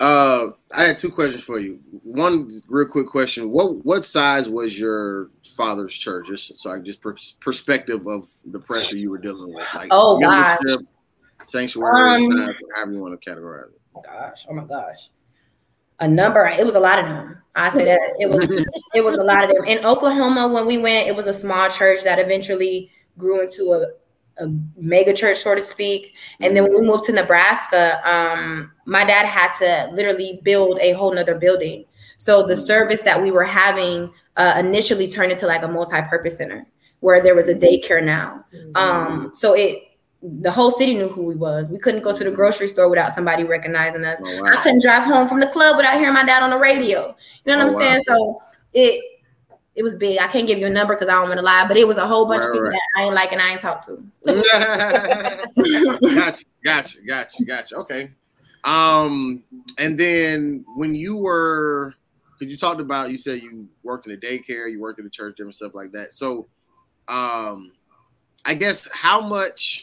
[0.00, 1.78] Uh, I had two questions for you.
[2.02, 6.26] One real quick question: What what size was your father's church?
[6.26, 9.66] Just so I just per- perspective of the pressure you were dealing with.
[9.74, 10.58] Like Oh, gosh.
[11.44, 13.80] sanctuary, Um, size, however you want to categorize it.
[14.04, 15.10] Gosh, oh my gosh.
[16.00, 17.40] A number, it was a lot of them.
[17.54, 18.50] I say that it was
[18.94, 19.64] it was a lot of them.
[19.64, 23.86] In Oklahoma, when we went, it was a small church that eventually grew into a,
[24.38, 26.16] a mega church, so to speak.
[26.40, 30.92] And then when we moved to Nebraska, um, my dad had to literally build a
[30.92, 31.84] whole nother building.
[32.18, 36.66] So the service that we were having uh, initially turned into like a multi-purpose center
[37.00, 38.44] where there was a daycare now.
[38.74, 39.90] Um, so it
[40.40, 41.68] the whole city knew who we was.
[41.68, 44.22] We couldn't go to the grocery store without somebody recognizing us.
[44.24, 47.14] Oh, I couldn't drive home from the club without hearing my dad on the radio.
[47.44, 47.80] You know what Oh, I'm wow.
[47.80, 48.02] saying?
[48.08, 49.13] So it
[49.76, 50.18] it was big.
[50.20, 51.96] I can't give you a number because I don't want to lie, but it was
[51.96, 52.72] a whole bunch of people right.
[52.72, 54.04] that I ain't like and I ain't talked to.
[56.14, 57.76] gotcha, gotcha, gotcha, gotcha.
[57.76, 58.10] Okay.
[58.62, 59.42] Um,
[59.78, 61.94] and then when you were,
[62.38, 65.10] because you talked about, you said you worked in a daycare, you worked in a
[65.10, 66.14] church, different stuff like that.
[66.14, 66.46] So,
[67.08, 67.72] um,
[68.44, 69.82] I guess how much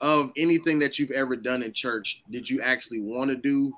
[0.00, 3.72] of anything that you've ever done in church did you actually want to do?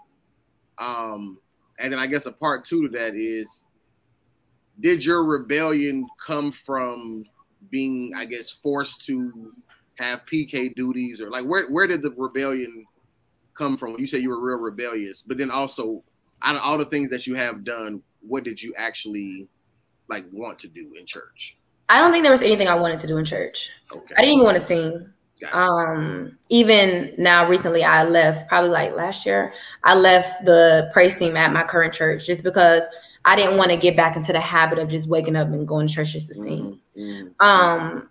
[0.79, 1.39] Um,
[1.79, 3.65] and then I guess a part two to that is,
[4.81, 7.25] did your rebellion come from
[7.71, 9.53] being, I guess, forced to
[9.99, 12.85] have PK duties or like where where did the rebellion
[13.55, 13.97] come from?
[13.99, 16.03] You say you were real rebellious, but then also
[16.43, 19.49] out of all the things that you have done, what did you actually
[20.09, 21.57] like want to do in church?
[21.89, 23.71] I don't think there was anything I wanted to do in church.
[23.93, 24.15] Okay.
[24.17, 25.11] I didn't even want to sing.
[25.41, 25.57] Gotcha.
[25.57, 29.53] Um, even now, recently, I left probably like last year.
[29.85, 32.85] I left the praise team at my current church just because
[33.27, 35.89] I didn't want to get back into the habit of just waking up and going
[35.89, 36.81] to church just to sing.
[36.97, 37.45] Mhm, mhm.
[37.45, 38.09] Um,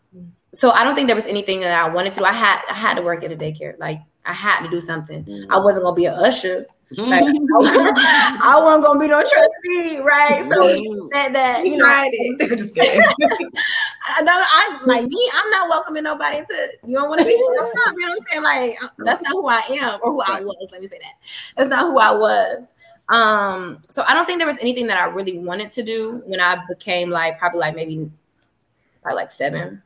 [0.53, 2.23] so I don't think there was anything that I wanted to.
[2.25, 3.77] I had I had to work at a daycare.
[3.79, 5.23] Like I had to do something.
[5.23, 5.47] Mhm.
[5.49, 6.65] I wasn't gonna be an usher.
[6.97, 7.23] Like,
[7.57, 10.45] I wasn't gonna be no trustee, right?
[10.49, 12.09] So that that you know,
[12.55, 13.01] just kidding.
[14.17, 15.31] I know I like me.
[15.33, 16.69] I'm not welcoming nobody to.
[16.85, 17.31] You don't want to be.
[17.31, 18.43] You know what I'm saying?
[18.43, 20.69] Like uh, that's not who I am or who I was.
[20.71, 21.13] Let me say that.
[21.57, 22.73] That's not who I was.
[23.09, 23.81] Um.
[23.89, 26.57] So I don't think there was anything that I really wanted to do when I
[26.67, 28.09] became like probably like maybe
[29.01, 29.81] probably like seven.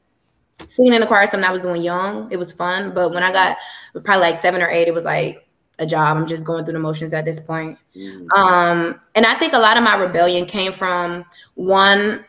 [0.68, 2.30] Singing in the choir something I was doing young.
[2.32, 3.58] It was fun, but when I got
[4.04, 5.46] probably like seven or eight, it was like
[5.80, 6.18] a job.
[6.18, 7.78] I'm just going through the motions at this point.
[7.96, 8.28] Mhm.
[8.38, 11.24] Um, and I think a lot of my rebellion came from
[11.56, 12.26] one,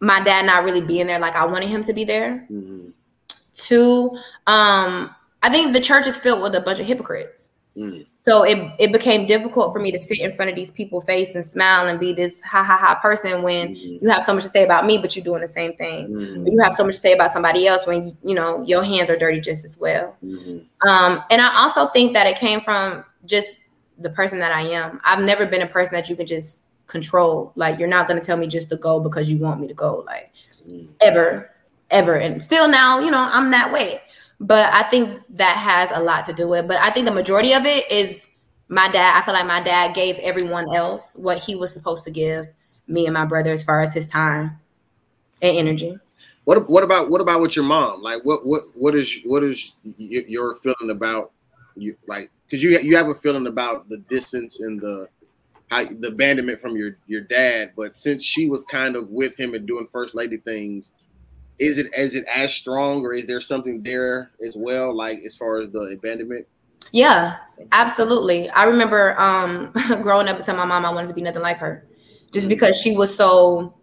[0.00, 2.46] my dad not really being there like I wanted him to be there.
[2.50, 2.92] Mhm.
[3.54, 4.10] Two,
[4.46, 7.52] um, I think the church is filled with a bunch of hypocrites.
[7.76, 8.06] Mhm.
[8.24, 11.34] So it, it became difficult for me to sit in front of these people's face
[11.34, 14.00] and smile and be this ha ha ha person when Mhm.
[14.00, 16.08] you have so much to say about me, but you're doing the same thing.
[16.08, 16.52] Mhm.
[16.52, 19.16] You have so much to say about somebody else when you know your hands are
[19.16, 20.14] dirty just as well.
[20.24, 20.62] Mhm.
[20.86, 23.58] Um, and I also think that it came from just
[23.98, 25.00] the person that I am.
[25.04, 27.50] I've never been a person that you can just control.
[27.56, 30.04] Like you're not gonna tell me just to go because you want me to go.
[30.06, 30.30] Like
[30.68, 30.86] Mhm.
[31.00, 31.50] ever,
[31.90, 32.14] ever.
[32.14, 34.00] And still now, you know, I'm that way.
[34.42, 36.68] But I think that has a lot to do with it.
[36.68, 38.28] But I think the majority of it is
[38.68, 39.16] my dad.
[39.16, 42.48] I feel like my dad gave everyone else what he was supposed to give
[42.88, 44.58] me and my brother as far as his time
[45.40, 45.96] and energy.
[46.44, 48.02] What what about what about with your mom?
[48.02, 51.30] Like what what what is what is your feeling about
[51.76, 55.08] you like because you you have a feeling about the distance and the
[55.70, 59.54] how the abandonment from your your dad, but since she was kind of with him
[59.54, 60.92] and doing first lady things,
[61.58, 65.36] is it is it as strong or is there something there as well, like as
[65.36, 66.46] far as the abandonment?
[66.92, 67.36] Yeah,
[67.72, 68.50] absolutely.
[68.50, 69.72] I remember um
[70.02, 71.86] growing up and telling my mom I wanted to be nothing like her.
[72.32, 73.74] Just because she was so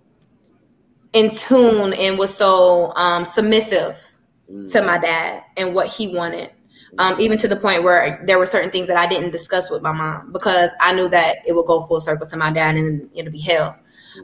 [1.13, 4.03] in tune and was so um submissive
[4.71, 6.51] to my dad and what he wanted.
[6.97, 9.83] Um, even to the point where there were certain things that I didn't discuss with
[9.83, 13.07] my mom because I knew that it would go full circle to my dad and
[13.13, 13.77] it'll be hell.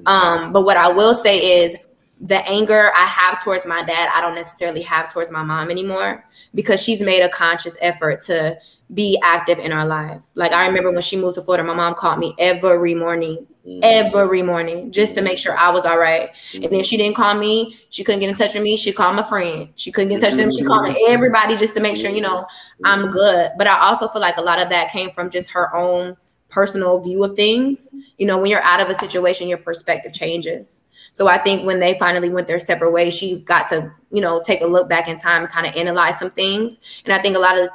[0.08, 1.76] Um, but what I will say is
[2.22, 6.26] the anger I have towards my dad, I don't necessarily have towards my mom anymore
[6.53, 8.57] because she's made a conscious effort to
[8.93, 10.22] be active in our life.
[10.36, 13.80] Like I remember when she moved to Florida, my mom called me every morning, mm-hmm.
[13.84, 16.30] every morning, just to make sure I was all right.
[16.53, 18.78] And if she didn't call me, she couldn't get in touch with me.
[18.78, 19.70] She called my friend.
[19.76, 20.51] She couldn't get in touch with them.
[20.51, 21.11] She called mm-hmm.
[21.11, 22.86] everybody just to make sure, you know, mm-hmm.
[22.86, 23.51] I'm good.
[23.57, 26.16] But I also feel like a lot of that came from just her own
[26.47, 27.89] personal view of things.
[28.18, 30.84] You know, when you're out of a situation, your perspective changes.
[31.16, 34.41] So I think when they finally went their separate ways, she got to, you know,
[34.45, 37.01] take a look back in time and kind of analyze some things.
[37.05, 37.70] And I think a lot of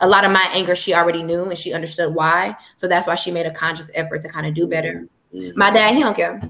[0.00, 2.54] a lot of my anger she already knew and she understood why.
[2.76, 5.08] So that's why she made a conscious effort to kind of do better.
[5.34, 5.58] Mm-hmm.
[5.58, 6.42] My dad, he don't care.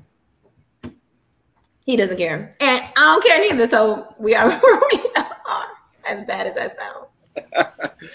[1.86, 2.56] He doesn't care.
[2.60, 3.68] And I don't care neither.
[3.68, 5.26] So we are where we are.
[6.08, 7.28] As bad as that sounds.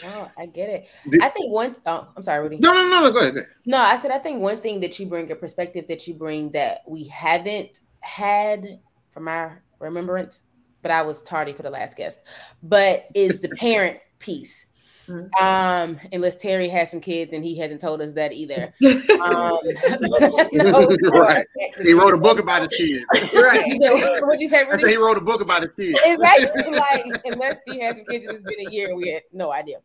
[0.04, 0.90] Oh, I get it.
[1.10, 1.78] Did- I think one.
[1.86, 2.58] Oh, I'm sorry, Rudy.
[2.58, 3.12] No, no, no, no.
[3.14, 3.36] Go ahead.
[3.66, 6.52] No, I said I think one thing that you bring a perspective that you bring
[6.52, 8.80] that we haven't had
[9.12, 10.44] from our remembrance,
[10.82, 12.20] but I was tardy for the last guest,
[12.64, 14.66] but is the parent piece.
[15.08, 15.30] Mhm.
[15.42, 18.74] Um, unless Terry has some kids and he hasn't told us that either.
[19.18, 19.58] Um,
[20.52, 21.46] no, Right.
[21.82, 23.06] He wrote a book about his kids.
[23.34, 23.72] Right.
[23.82, 26.00] So, what'd you say, I said he wrote a book about his kids.
[26.06, 29.52] exactly like unless he has some kids and it's been a year we had no
[29.52, 29.78] idea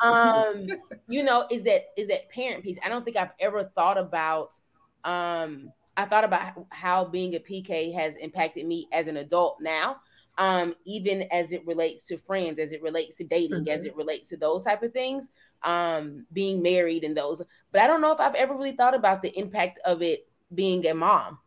[0.00, 0.66] um
[1.08, 4.58] you know is that is that parent piece i don't think i've ever thought about
[5.04, 9.96] um i thought about how being a pk has impacted me as an adult now
[10.38, 14.28] um even as it relates to friends as it relates to dating as it relates
[14.28, 15.30] to those type of things
[15.62, 17.42] um being married and those
[17.72, 20.86] but i don't know if i've ever really thought about the impact of it being
[20.86, 21.38] a mom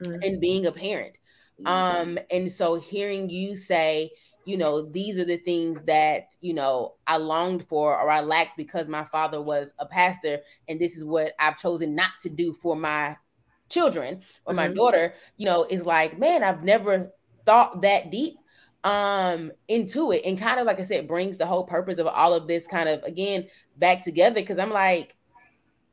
[0.00, 0.22] Mhm.
[0.22, 1.16] and being a parent.
[1.64, 4.10] Um and so hearing you say
[4.44, 8.56] you know these are the things that you know i longed for or i lacked
[8.56, 12.52] because my father was a pastor and this is what i've chosen not to do
[12.52, 13.16] for my
[13.72, 14.74] children or my Mhm.
[14.76, 17.12] daughter you know is like man i've never
[17.46, 18.34] thought that deep
[18.84, 22.34] um into it and kind of like i said brings the whole purpose of all
[22.34, 23.46] of this kind of again
[23.76, 25.16] back together because i'm like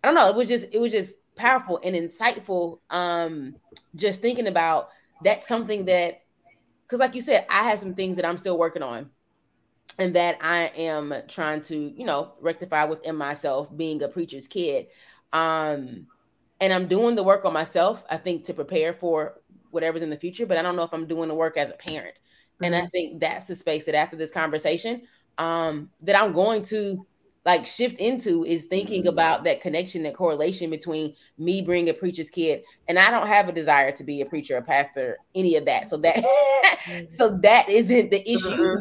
[0.03, 3.55] i don't know it was just it was just powerful and insightful um
[3.95, 4.89] just thinking about
[5.23, 6.21] that's something that
[6.83, 9.09] because like you said i have some things that i'm still working on
[9.99, 14.87] and that i am trying to you know rectify within myself being a preacher's kid
[15.33, 16.07] um
[16.61, 19.39] and i'm doing the work on myself i think to prepare for
[19.71, 21.75] whatever's in the future but i don't know if i'm doing the work as a
[21.75, 22.15] parent.
[22.61, 22.87] And i mm-hmm.
[22.87, 25.03] think that's the space that after this conversation
[25.37, 27.05] um that i'm going to
[27.45, 29.09] like shift into is thinking mm-hmm.
[29.09, 33.47] about that connection and correlation between me being a preacher's kid and i don't have
[33.47, 35.87] a desire to be a preacher a pastor any of that.
[35.87, 37.05] So that mm-hmm.
[37.09, 38.75] so that isn't the issue.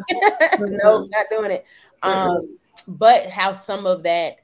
[0.60, 1.64] No not doing it.
[2.02, 4.36] Um but how some of that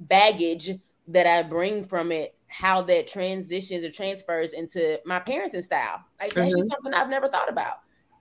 [0.00, 6.02] baggage that i bring from it how that transitions or transfers into my parenting style
[6.20, 7.76] like that's just something i've never thought about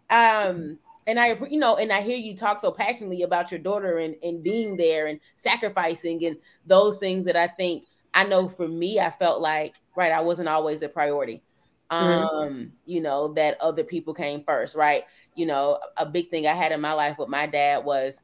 [0.09, 0.77] um
[1.07, 4.15] and I, you know, and I hear you talk so passionately about your daughter and,
[4.23, 8.99] and being there and sacrificing and those things that I think I know for me,
[8.99, 11.43] I felt like, right, I wasn't always the priority.
[11.91, 15.03] Um, you know, that other people came first, right?
[15.36, 18.21] You know, a big thing I had in my life with my dad was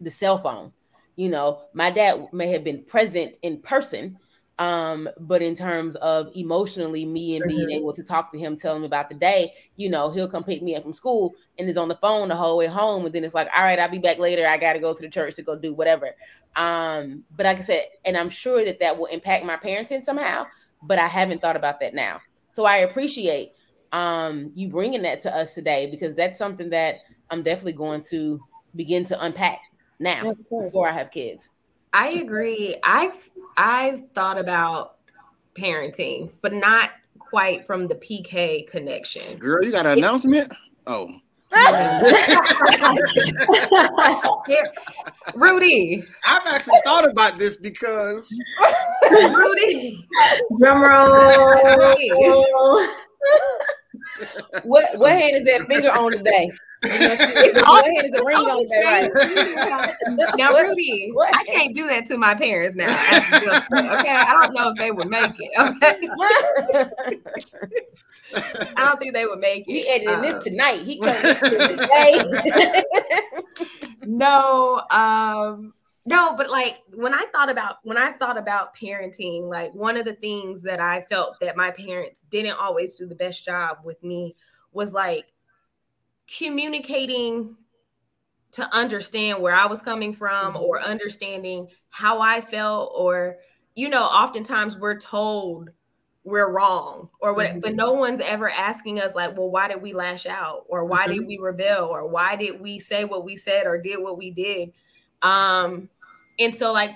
[0.00, 0.72] the cell phone.
[1.16, 4.18] You know, my dad may have been present in person,
[4.58, 7.76] um but in terms of emotionally me and being Mhm.
[7.78, 10.62] able to talk to him tell him about the day you know he'll come pick
[10.62, 13.24] me up from school and is on the phone the whole way home and then
[13.24, 15.42] it's like all right i'll be back later i gotta go to the church to
[15.42, 16.10] go do whatever
[16.56, 20.44] um but like i said and i'm sure that that will impact my parenting somehow
[20.82, 23.48] but i haven't thought about that now so i appreciate
[23.92, 26.96] um you bringing that to us today because that's something that
[27.30, 28.38] i'm definitely going to
[28.74, 29.60] begin to unpack
[29.98, 30.72] now course.
[30.72, 31.48] before i have kids
[31.92, 32.76] I agree.
[32.82, 34.96] I've I've thought about
[35.56, 39.36] parenting, but not quite from the PK connection.
[39.38, 40.52] Girl, you got an announcement?
[40.86, 41.10] Oh.
[41.54, 42.00] Yeah.
[45.34, 48.32] Rudy, I've actually thought about this because
[49.10, 49.98] Rudy,
[50.58, 51.10] Drum roll.
[54.64, 56.50] what what hand is that finger on today
[56.84, 60.34] All I had is a ring on there, right?
[60.36, 61.36] now, Rudy, what?
[61.36, 62.86] I can't do that to my parents now.
[62.88, 65.50] Okay, I don't know if they would make it.
[65.60, 66.08] Okay,
[68.76, 69.72] I don't think they would make it.
[69.72, 70.80] He editing Uh, this tonight.
[70.82, 72.82] He today.
[74.04, 75.72] no um
[76.06, 80.04] no but like when i thought about when i thought about parenting like one of
[80.04, 84.02] the things that i felt that my parents didn't always do the best job with
[84.02, 84.34] me
[84.72, 85.26] was like
[86.38, 87.56] communicating
[88.52, 90.62] to understand where i was coming from mm-hmm.
[90.62, 93.36] or understanding how i felt or
[93.74, 95.70] you know oftentimes we're told
[96.24, 97.60] we're wrong or what mm-hmm.
[97.60, 100.64] but no one's ever asking us like well why did we lash out?
[100.68, 101.26] Or why did mm-hmm.
[101.26, 101.88] we rebel?
[101.88, 104.72] Or why did we say what we said or did what we did?
[105.22, 105.88] Um
[106.38, 106.92] and so like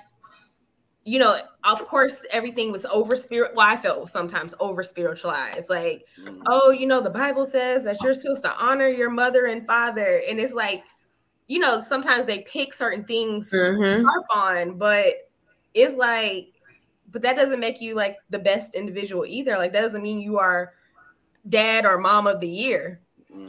[1.08, 6.04] you know of course everything was over spirit well i felt sometimes over spiritualized like
[6.46, 10.20] oh you know the bible says that you're supposed to honor your mother and father
[10.28, 10.82] and it's like
[11.46, 14.04] you know sometimes they pick certain things Mhm.
[14.04, 15.14] harp on, but
[15.74, 16.48] it's like,
[17.12, 19.56] but that doesn't make you like the best individual either.
[19.56, 20.72] Like that doesn't mean you are
[21.48, 23.00] dad or mom of the year.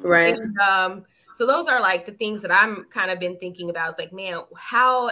[0.03, 0.36] Right.
[0.36, 3.89] And um, so those are like the things that I'm kind of been thinking about.
[3.89, 5.10] It's like, man, how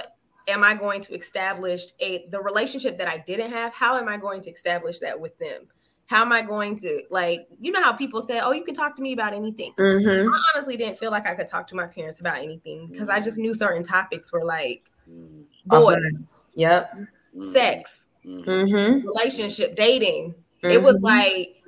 [0.48, 3.74] am I going to establish a the relationship that I didn't have?
[3.74, 5.68] How am I going to establish that with them?
[6.08, 8.96] How am I going to like, you know how people say, Oh, you can talk
[8.98, 9.74] to me about anything.
[9.80, 10.30] Mm-hmm.
[10.30, 13.20] I honestly didn't feel like I could talk to my parents about anything because I
[13.20, 13.42] just mm.
[13.42, 15.44] knew certain topics were like mm.
[15.66, 16.96] boys, Yep.
[17.36, 17.54] Mm.
[17.54, 19.08] sex, Mm-hmm.
[19.08, 20.36] relationship, dating.
[20.64, 21.62] It was like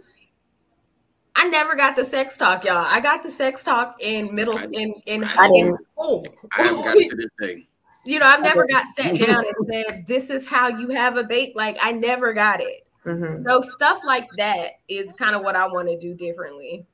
[1.35, 2.77] I never got the sex talk, y'all.
[2.77, 6.25] I got the sex talk in middle in in, I in school.
[6.57, 7.67] I haven't got to this day.
[8.07, 11.23] You know, I've never got sat down and said, "This is how you have a
[11.23, 12.87] bait." Like I never got it.
[13.05, 13.47] Mm-hmm.
[13.47, 16.85] So stuff like that is kind of what I want to do differently.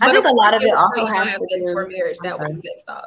[0.00, 2.16] I But think a lot of it also has to do- for marriage.
[2.22, 2.58] That was Okay.
[2.58, 3.04] a sex talk.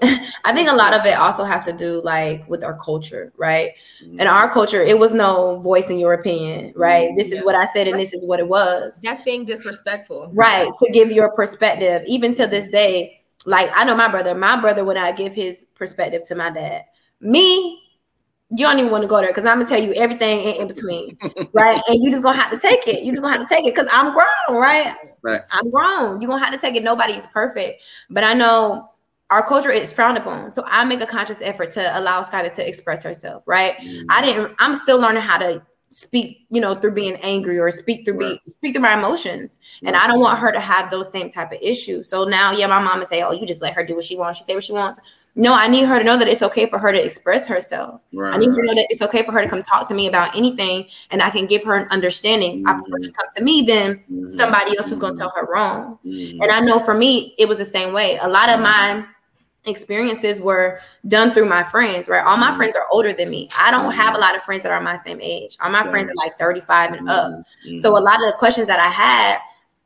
[0.44, 3.72] I think a lot of it also has to do like with our culture, right?
[4.00, 7.10] In our culture, it was no voicing your opinion, right?
[7.16, 9.00] This is what I said and this is what it was.
[9.02, 10.30] That's being disrespectful.
[10.32, 10.70] Right.
[10.84, 12.02] To give your perspective.
[12.06, 15.66] Even to this day, like I know my brother, my brother would not give his
[15.74, 16.84] perspective to my dad.
[17.20, 17.82] Me,
[18.50, 20.68] you don't even want to go there because I'm gonna tell you everything in, in
[20.68, 21.18] between,
[21.52, 21.80] right?
[21.88, 23.02] And you just gonna have to take it.
[23.02, 24.94] You just gonna have to take it because I'm grown, right?
[25.24, 25.52] Facts.
[25.54, 26.20] I'm grown.
[26.20, 26.82] You're gonna have to take it.
[26.82, 27.82] Nobody is perfect.
[28.10, 28.90] But I know
[29.30, 30.50] our culture is frowned upon.
[30.50, 33.76] So I make a conscious effort to allow Skylar to express herself, right?
[33.76, 34.06] Mm.
[34.08, 38.04] I didn't, I'm still learning how to speak, you know, through being angry or speak
[38.04, 39.58] through be speak through my emotions.
[39.84, 42.08] And I don't want her to have those same type of issues.
[42.08, 44.16] So now, yeah, my mom would say, Oh, you just let her do what she
[44.16, 45.00] wants, she say what she wants.
[45.34, 48.00] No, I need her to know that it's okay for her to express herself.
[48.12, 48.34] Right.
[48.34, 50.08] I need her to know that it's okay for her to come talk to me
[50.08, 52.66] about anything and I can give her an understanding.
[52.66, 55.98] I prefer she come to me than somebody else who's gonna tell her wrong.
[56.04, 56.38] Mhm.
[56.42, 58.18] And I know for me, it was the same way.
[58.20, 59.04] A lot of my
[59.66, 62.24] experiences were done through my friends, right?
[62.24, 63.48] All my friends are older than me.
[63.58, 65.56] I don't have a lot of friends that are my same age.
[65.60, 67.32] All my friends are like 35 and up.
[67.66, 67.80] Mhm.
[67.80, 69.38] So a lot of the questions that I had,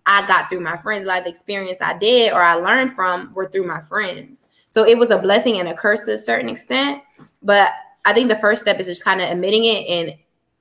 [0.07, 1.05] I got through my friends.
[1.05, 4.47] A lot of the experience I did or I learned from were through my friends.
[4.69, 7.03] So it was a blessing and a curse to a certain extent.
[7.43, 7.73] But
[8.05, 10.15] I think the first step is just kind of admitting it and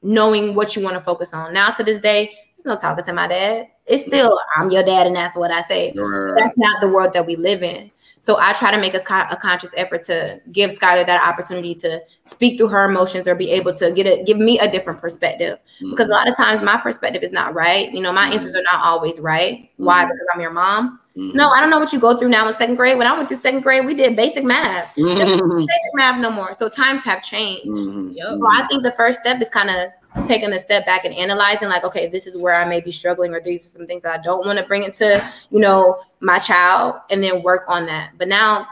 [0.03, 1.53] knowing what you want to focus on.
[1.53, 3.68] Now to this day, there's no talking to my dad.
[3.86, 5.93] It's still I'm your dad and that's what I say.
[5.95, 6.34] Right.
[6.38, 7.91] That's not the world that we live in.
[8.22, 9.01] So I try to make a,
[9.32, 13.49] a conscious effort to give Skylar that opportunity to speak through her emotions or be
[13.49, 15.57] able to get it, give me a different perspective.
[15.80, 17.91] Because a lot of times my perspective is not right.
[17.91, 19.69] You know, my answers are not always right.
[19.78, 20.03] Why?
[20.05, 20.09] Mhm.
[20.09, 20.99] Because I'm your mom.
[21.17, 21.34] Mhm.
[21.34, 22.97] No, I don't know what you go through now in second grade.
[22.97, 24.93] When I went through second grade, we did basic math.
[24.95, 26.53] Basic math no more.
[26.53, 27.65] So times have changed.
[27.67, 28.15] Mhm.
[28.15, 28.28] Yep.
[28.39, 29.89] So I think the first step is kind of
[30.26, 33.34] taking a step back and analyzing, like, okay, this is where I may be struggling,
[33.34, 36.39] or these are some things that I don't want to bring into, you know, my
[36.39, 38.12] child, and then work on that.
[38.18, 38.68] But now,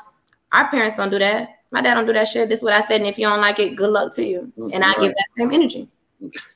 [0.52, 1.50] our parents don't do that.
[1.72, 2.50] My dad don't do that shit.
[2.50, 4.52] This is what I said, and if you don't like it, good luck to you.
[4.74, 5.88] And I give that same energy.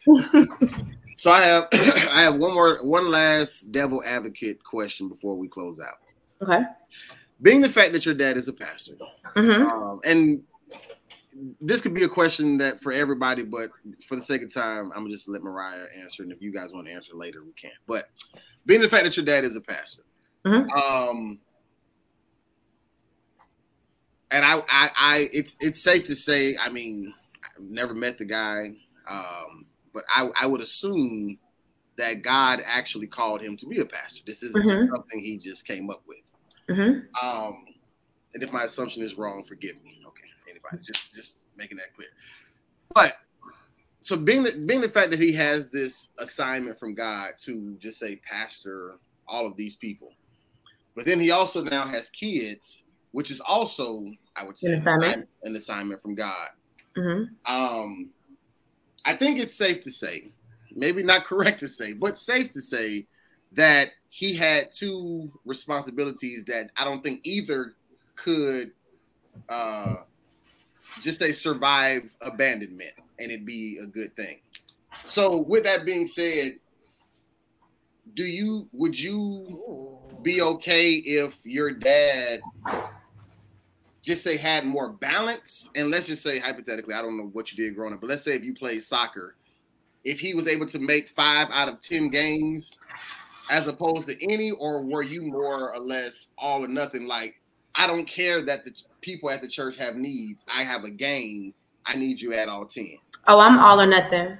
[1.23, 5.79] So I have I have one more one last devil advocate question before we close
[5.79, 5.95] out.
[6.41, 6.65] Okay.
[7.41, 8.95] Being the fact that your dad is a pastor,
[9.33, 10.43] hmm um, and
[11.61, 13.69] this could be a question that for everybody, but
[14.07, 16.71] for the sake of time, I'm gonna just let Mariah answer, and if you guys
[16.73, 17.71] want to answer later, we can.
[17.87, 18.09] But
[18.65, 20.03] being the fact that your dad is a pastor,
[20.45, 20.71] Mhm.
[20.71, 21.39] um,
[24.31, 27.13] and I, I, I, it's it's safe to say, I mean,
[27.43, 28.69] I've never met the guy,
[29.09, 31.37] um, but I, I would assume
[31.97, 34.23] that God actually called him to be a pastor.
[34.25, 34.89] This isn't Mhm.
[34.89, 36.21] something he just came up with.
[36.75, 37.65] hmm Um,
[38.33, 40.02] and if my assumption is wrong, forgive me.
[40.81, 42.09] Just just making that clear.
[42.93, 43.15] But
[44.01, 47.99] so being the being the fact that he has this assignment from God to just
[47.99, 48.95] say pastor
[49.27, 50.11] all of these people,
[50.95, 54.05] but then he also now has kids, which is also,
[54.35, 55.29] I would say, An assignment.
[55.43, 56.49] an assignment from God.
[56.95, 58.09] hmm Um,
[59.05, 60.31] I think it's safe to say,
[60.75, 63.07] maybe not correct to say, but safe to say
[63.53, 67.75] that he had two responsibilities that I don't think either
[68.15, 68.71] could
[69.49, 69.95] uh,
[71.01, 74.39] just say survive abandonment and it'd be a good thing.
[74.91, 76.59] So, with that being said,
[78.13, 82.41] do you would you be okay if your dad
[84.01, 87.57] just say had more balance and let's just say hypothetically i don't know what you
[87.57, 89.35] did growing up but let's say if you played soccer
[90.03, 92.77] if he was able to make five out of ten games
[93.51, 97.41] as opposed to any or were you more or less all or nothing like
[97.75, 98.71] i don't care that the
[99.03, 101.53] people at the church have needs i have a game
[101.85, 104.37] i need you at all 10 Oh, I'm all or nothing.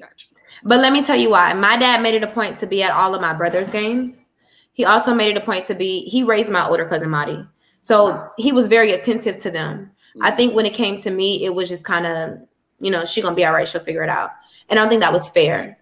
[0.00, 0.26] gotcha
[0.64, 1.52] But let me tell you why.
[1.52, 4.32] My dad made it a point to be at all of my brother's games.
[4.72, 7.46] He also made it a point to be, he raised my older cousin Madi.
[7.82, 9.92] So he was very attentive to them.
[10.20, 12.38] I think when it came to me, it was just kind of,
[12.80, 14.30] you know, she gonna be all right, she'll figure it out.
[14.68, 15.78] And I don't think that was fair.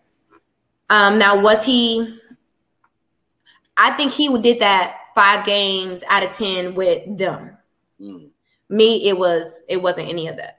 [0.91, 2.18] Um, now was he
[3.78, 7.51] I think he did that five games out of ten with them.
[8.03, 8.30] Mm.
[8.68, 10.59] Me, it was it wasn't any of that.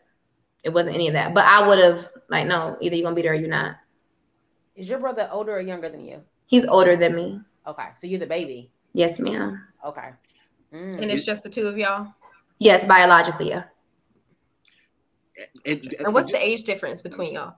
[0.63, 1.33] It wasn't any of that.
[1.33, 3.75] But I would have like, no, either you're gonna be there or you're not.
[4.75, 6.21] Is your brother older or younger than you?
[6.45, 7.41] He's older than me.
[7.67, 8.71] Okay, so you're the baby.
[8.93, 9.61] Yes, ma'am.
[9.85, 10.09] Okay.
[10.73, 11.01] Mm.
[11.01, 12.07] And it's just the two of y'all.
[12.59, 13.63] Yes, biologically, yeah.
[15.65, 17.55] It- And what's the age difference between y'all?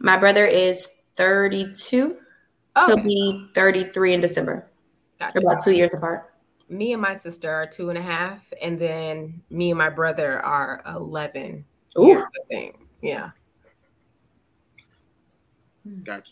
[0.00, 2.16] My brother is 32.
[2.86, 4.70] He'll be 33 in December.
[5.18, 5.32] gotcha.
[5.34, 6.29] They're about two years apart.
[6.70, 10.40] Me and my sister are two and a half, and then me and my brother
[10.40, 11.64] are eleven
[11.98, 12.06] Ooh.
[12.06, 12.24] years.
[12.24, 12.78] I think.
[13.02, 13.30] Yeah.
[15.84, 16.02] Hmm.
[16.02, 16.30] Gotcha.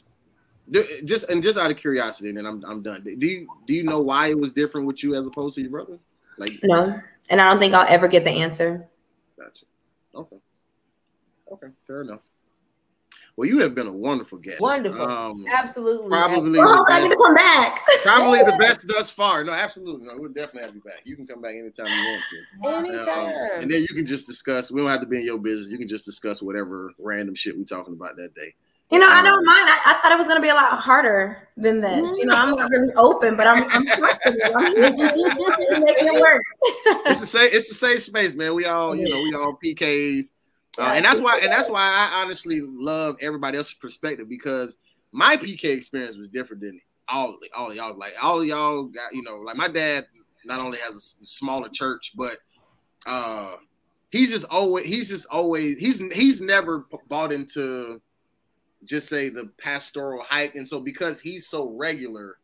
[1.04, 3.02] Just and just out of curiosity, and then I'm I'm done.
[3.02, 5.70] Do you do you know why it was different with you as opposed to your
[5.70, 5.98] brother?
[6.36, 7.00] Like No.
[7.30, 8.88] And I don't think I'll ever get the answer.
[9.38, 9.66] Gotcha.
[10.14, 10.36] Okay.
[11.52, 11.68] Okay.
[11.86, 12.20] Fair enough.
[13.38, 14.60] Well, you have been a wonderful guest.
[14.60, 15.00] Wonderful.
[15.08, 16.08] Um, Absolutely.
[16.08, 16.58] Probably- absolutely.
[16.60, 17.84] Oh, I get to come back.
[18.02, 19.44] probably the best thus far.
[19.44, 20.08] No, absolutely.
[20.08, 21.02] No, we'll definitely have you back.
[21.04, 22.68] You can come back anytime you want to.
[22.68, 23.62] Um, Anytime.
[23.62, 24.72] and then you can just discuss.
[24.72, 25.70] We don't have to be in your business.
[25.70, 28.54] You can just discuss whatever random shit we're talking about that day.
[28.90, 29.68] You know, I don't mind.
[29.68, 32.18] I, I thought it was gonna be a lot harder than this.
[32.18, 34.56] You know, I'm not really open, but I'm I'm flexible.
[34.56, 34.72] I'm
[35.80, 36.42] making it work.
[37.06, 37.50] it's the same.
[37.52, 38.54] it's a safe space, man.
[38.56, 40.32] We all you know we all PKs,
[40.78, 44.76] uh, and that's why and that's why I honestly love everybody else's perspective because
[45.12, 47.96] my PK experience was different than all all y'all.
[47.96, 50.06] Like all y'all got you know like my dad
[50.44, 52.38] not only has a smaller church, but
[53.06, 53.56] uh
[54.10, 58.00] he's just always he's just always he's he's never bought into
[58.84, 62.38] just say the pastoral hype, and so because he's so regular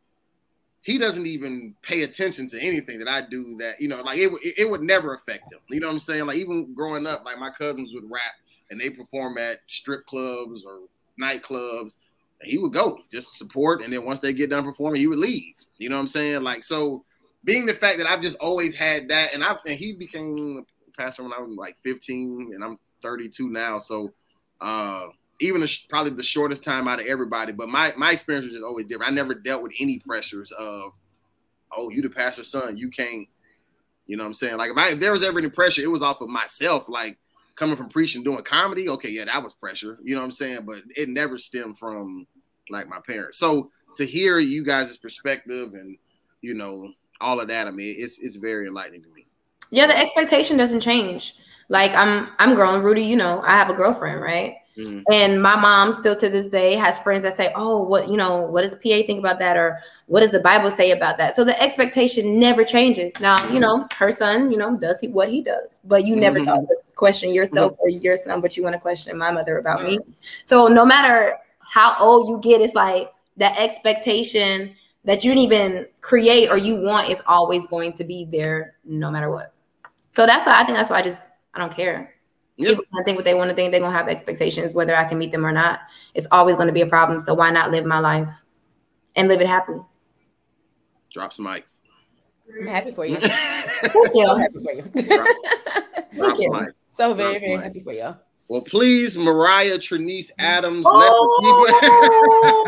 [0.85, 4.31] he doesn't even pay attention to anything that I do that, you know, like it,
[4.31, 5.59] would- it, it would never affect him.
[5.67, 6.27] You know what I'm saying?
[6.27, 8.35] Like even growing up, like my cousins would rap
[8.69, 10.81] and they perform at strip clubs or
[11.19, 11.91] nightclubs.
[12.39, 13.81] And he would go just support.
[13.81, 15.55] And then once they get done performing, he would leave.
[15.79, 16.43] You know what I'm saying?
[16.43, 17.03] Like, so
[17.43, 21.01] being the fact that I've just always had that, and I and he became a
[21.01, 23.79] pastor when I was like 15 and I'm 32 now.
[23.79, 24.13] So,
[24.61, 25.07] uh,
[25.39, 27.51] even probably the shortest time out of everybody.
[27.51, 29.11] But my my experience was just always different.
[29.11, 30.93] I never dealt with any pressures of,
[31.75, 33.27] oh, you the pastor's son, you can't.
[34.07, 34.57] You know what I'm saying?
[34.57, 36.87] Like if I if there was ever any pressure, it was off of myself.
[36.87, 37.17] Like
[37.55, 38.89] coming from preaching, doing comedy.
[38.89, 39.97] Okay, yeah, that was pressure.
[40.03, 40.65] You know what I'm saying?
[40.65, 42.27] But it never stemmed from
[42.69, 43.37] like my parents.
[43.37, 45.97] So to hear you guys' perspective and
[46.41, 49.25] you know all of that, I mean, it's it's very enlightening to me.
[49.71, 51.35] Yeah, the expectation doesn't change.
[51.69, 53.03] Like I'm I'm grown, Rudy.
[53.03, 54.57] You know, I have a girlfriend, right?
[54.77, 55.03] Mhm.
[55.09, 58.41] And my mom still to this day has friends that say, "Oh, what you know?
[58.41, 61.35] What does the PA think about that?" Or "What does the Bible say about that?"
[61.35, 63.13] So the expectation never changes.
[63.21, 66.39] Now, you know, her son, you know, does he what he does, but you never
[66.39, 66.67] Mhm.
[66.67, 69.99] to question yourself or your son, but you want to question my mother about me.
[70.43, 75.87] So no matter how old you get, it's like that expectation that you didn't even
[76.01, 79.53] create or you want is always going to be there, no matter what.
[80.09, 82.14] So that's why I think that's why I just I don't care.
[82.57, 82.77] Yep.
[82.79, 83.71] People think what they want to think.
[83.71, 85.81] They're gonna have expectations, whether I can meet them or not.
[86.13, 87.19] It's always gonna be a problem.
[87.19, 88.29] So why not live my life
[89.15, 89.81] and live it happily?
[91.13, 91.65] Drop some mic.
[92.61, 93.17] I'm happy for you.
[93.17, 94.35] Drop, Thank so you.
[94.35, 94.81] happy for you.
[96.15, 96.49] drop you.
[96.53, 96.73] some mic.
[96.89, 98.15] so very, very Drop happy for you.
[98.47, 102.61] Well, please, Mariah Trinice Adams, Oh, let the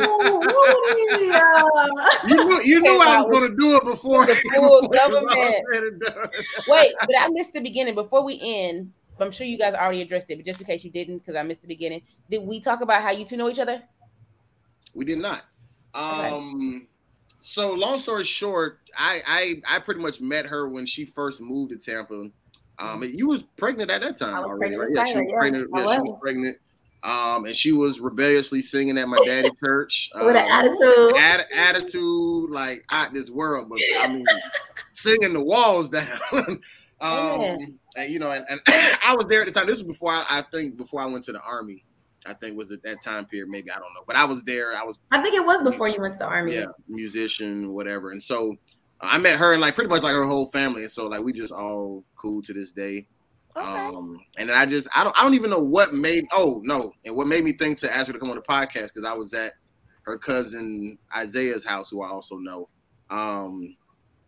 [2.25, 2.37] people.
[2.39, 4.25] you knew, you knew Came I was going to do it before.
[4.25, 5.55] the full before it was all government.
[5.71, 6.29] said and done.
[6.67, 7.93] Wait, but I missed the beginning.
[7.93, 8.91] Before we end,
[9.21, 11.43] I'm sure you guys already addressed it, but just in case you didn't, because I
[11.43, 13.81] missed the beginning, did we talk about how you two know each other?
[14.93, 15.43] We did not.
[15.93, 16.87] Um,
[17.39, 19.21] so long story short, I,
[19.67, 22.29] I I pretty much met her when she first moved to Tampa.
[22.79, 25.07] Um, you was pregnant at that time I was already, pregnant right?
[25.07, 25.69] Yeah, she was yeah, pregnant.
[25.75, 26.19] Yeah, she was was.
[26.21, 26.57] pregnant.
[27.03, 30.09] Um, and she was rebelliously singing at my daddy church.
[30.15, 31.13] With an Um, attitude.
[31.15, 34.25] Atti- attitude like out this world, but I mean,
[34.93, 36.07] singing the walls down.
[37.01, 37.57] um, Yeah.
[37.97, 39.67] and you know, and, and I was there at the time.
[39.67, 41.83] This was before I, I think before I went to the army.
[42.25, 44.75] I think was at that time period, maybe I don't know, but I was there.
[44.75, 46.55] I was I think it was before you went to the army.
[46.55, 48.11] yeah, musician, whatever.
[48.11, 48.51] And so
[48.99, 50.81] uh, I met her and like pretty much like her whole family.
[50.81, 53.07] And so like we just all cool to this day.
[53.55, 53.65] Okay.
[53.65, 56.91] Um, and then I just I don't I don't even know what made oh no,
[57.05, 59.13] and what made me think to ask her to come on the podcast because I
[59.13, 59.53] was at
[60.03, 62.67] her cousin Isaiah's house, who I also know.
[63.09, 63.77] Um,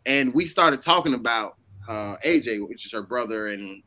[0.05, 1.57] and we started talking about
[1.87, 3.81] uh AJ, which is her brother, and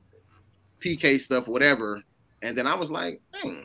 [0.84, 2.02] PK stuff, whatever.
[2.42, 3.60] And then I was like, hmm,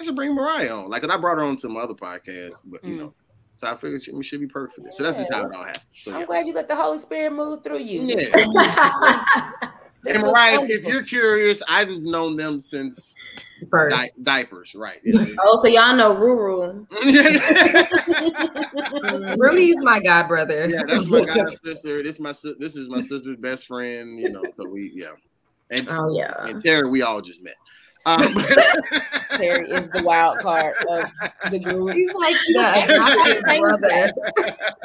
[0.00, 0.90] I should bring Mariah on.
[0.90, 2.98] Like, 'cause I brought her on to my other podcast, but you Mm.
[2.98, 3.14] know.
[3.56, 4.74] So I figured she, we should be perfect.
[4.76, 4.96] for this.
[4.96, 5.82] So that's just how it all happened.
[6.02, 6.26] So I'm yeah.
[6.26, 8.02] glad you let the Holy Spirit move through you.
[8.02, 8.44] Yeah.
[10.04, 13.14] This And Mariah, if you're curious, I've known them since
[13.70, 15.00] di- diapers, right?
[15.40, 16.86] Oh, so y'all know Ruru.
[19.38, 20.66] Rudy's my god brother.
[20.68, 22.02] yeah, that's my god sister.
[22.02, 24.18] This my this is my sister's best friend.
[24.20, 25.08] You know, so we yeah,
[25.70, 26.32] and, Oh yeah.
[26.46, 27.54] and Terry, we all just met.
[28.06, 28.34] Um,
[29.30, 31.06] Terry is the wild card of
[31.50, 31.94] the group.
[31.94, 34.12] He's like, Yeah, Yeah, not he's his tame brother.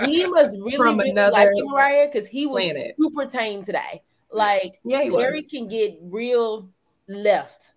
[0.06, 2.96] He must really, From really another like you, Mariah, because he was planet.
[2.98, 4.02] super tame today.
[4.32, 5.44] Like Yeah, he Terry was.
[5.44, 6.72] can get real
[7.08, 7.74] left.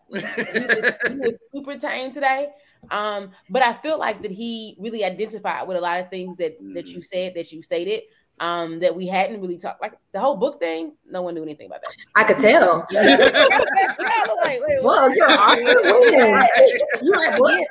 [0.53, 2.49] He was, he was super tame today.
[2.91, 6.59] Um, but I feel like that he really identified with a lot of things that
[6.75, 8.03] that you said, that you stated,
[8.43, 9.81] um, that we hadn't really talked.
[9.81, 11.95] Like the whole book thing, no one knew anything about that.
[12.17, 12.87] I could tell.
[14.45, 15.61] Wait, wait, Well, you're awesome.
[17.03, 17.67] You like?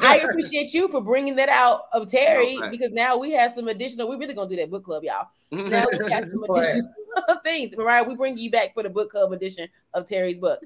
[0.00, 2.76] I appreciate you for bringing that out of Terry No, thanks.
[2.76, 4.08] because now we have some additional.
[4.08, 5.26] We're really gonna do that book club, y'all.
[5.50, 6.88] Now we got some additional
[7.44, 7.76] things.
[7.76, 10.60] Mariah, we bring you back for the book club edition of Terry's book.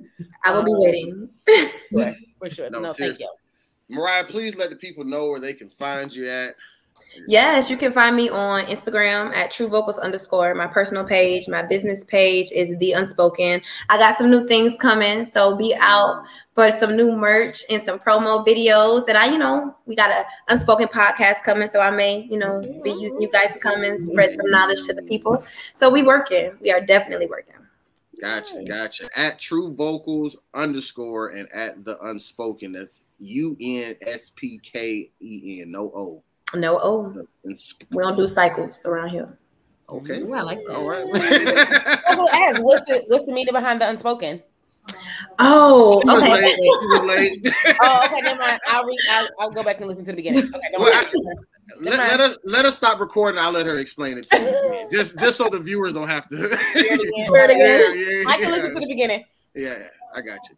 [0.45, 1.29] I will be Um, waiting.
[1.93, 2.71] For, for sure.
[2.71, 3.31] No, No, thank you.
[3.89, 6.57] Mariah, please let the people know where they can find you at.
[7.27, 10.55] Yes, you can find me on Instagram at True Vocals underscore.
[10.55, 13.63] My personal page, my business page is The Unspoken.
[13.89, 16.25] I got some new things coming, so be out
[16.55, 19.09] for some new merch and some promo videos.
[19.09, 22.61] And I, you know, we got a Unspoken podcast coming, so I may, you know,
[22.83, 25.43] be using you guys to come and spread some knowledge to the people.
[25.75, 26.53] So we working.
[26.61, 27.55] We are definitely working.
[28.21, 28.69] Gotcha, Nice.
[28.69, 29.09] gotcha.
[29.19, 32.73] At True Vocals underscore and at the Unspoken.
[32.73, 35.71] That's U N S P K E N.
[35.71, 36.23] No O.
[36.55, 39.37] No, oh, we don't do cycles around here.
[39.89, 40.21] Okay.
[40.21, 40.77] Ooh, I like that.
[40.77, 41.05] All right.
[42.07, 44.43] I'm ask, what's the what's the meaning behind the unspoken?
[45.39, 46.33] Oh, okay.
[46.33, 47.43] late.
[47.43, 47.55] Late.
[47.83, 48.61] Oh, okay, never mind.
[48.67, 48.99] I'll read.
[49.11, 50.45] I'll, I'll go back and listen to the beginning.
[50.45, 51.09] Okay, never Well, mind.
[51.81, 53.39] let, let us let us stop recording.
[53.39, 54.89] I'll let her explain it to you.
[54.91, 56.37] Just just so the viewers don't have to.
[56.37, 59.25] Hear it yeah, yeah, I can listen to the beginning.
[59.55, 60.57] yeah, yeah, I got you.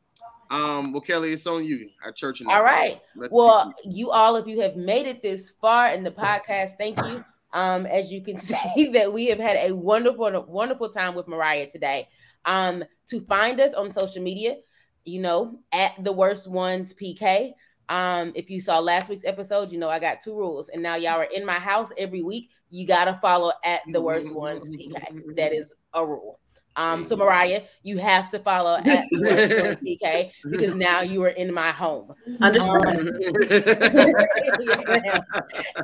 [0.51, 1.91] Um, well, Kelly, it's on you.
[2.05, 2.41] Our church.
[2.41, 3.01] and All right.
[3.31, 7.25] Well, you all, if you have made it this far in the podcast, thank you.
[7.53, 11.69] Um, as you can see, that we have had a wonderful, wonderful time with Mariah
[11.69, 12.09] today.
[12.45, 14.57] Um, to find us on social media,
[15.05, 17.53] you know, at the worst ones PK.
[17.91, 20.97] Um, if you saw last week's episode, you know I got two rules, and now
[20.97, 22.51] y'all are in my house every week.
[22.71, 25.37] You gotta follow at the worst ones PK.
[25.37, 26.39] That is a rule.
[26.79, 31.73] Um, so Mariah, you have to follow at PK because now you are in my
[31.73, 32.15] home.
[32.41, 32.87] Understood.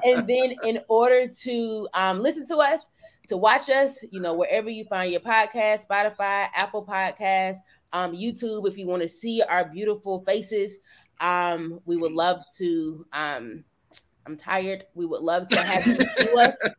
[0.05, 2.89] and then in order to um, listen to us,
[3.27, 7.57] to watch us, you know, wherever you find your podcast, Spotify, Apple Podcasts,
[7.93, 10.79] um, YouTube, if you want to see our beautiful faces,
[11.21, 13.05] um, we would love to.
[13.13, 13.65] Um,
[14.27, 14.85] I'm tired.
[14.95, 16.61] We would love to have you view us.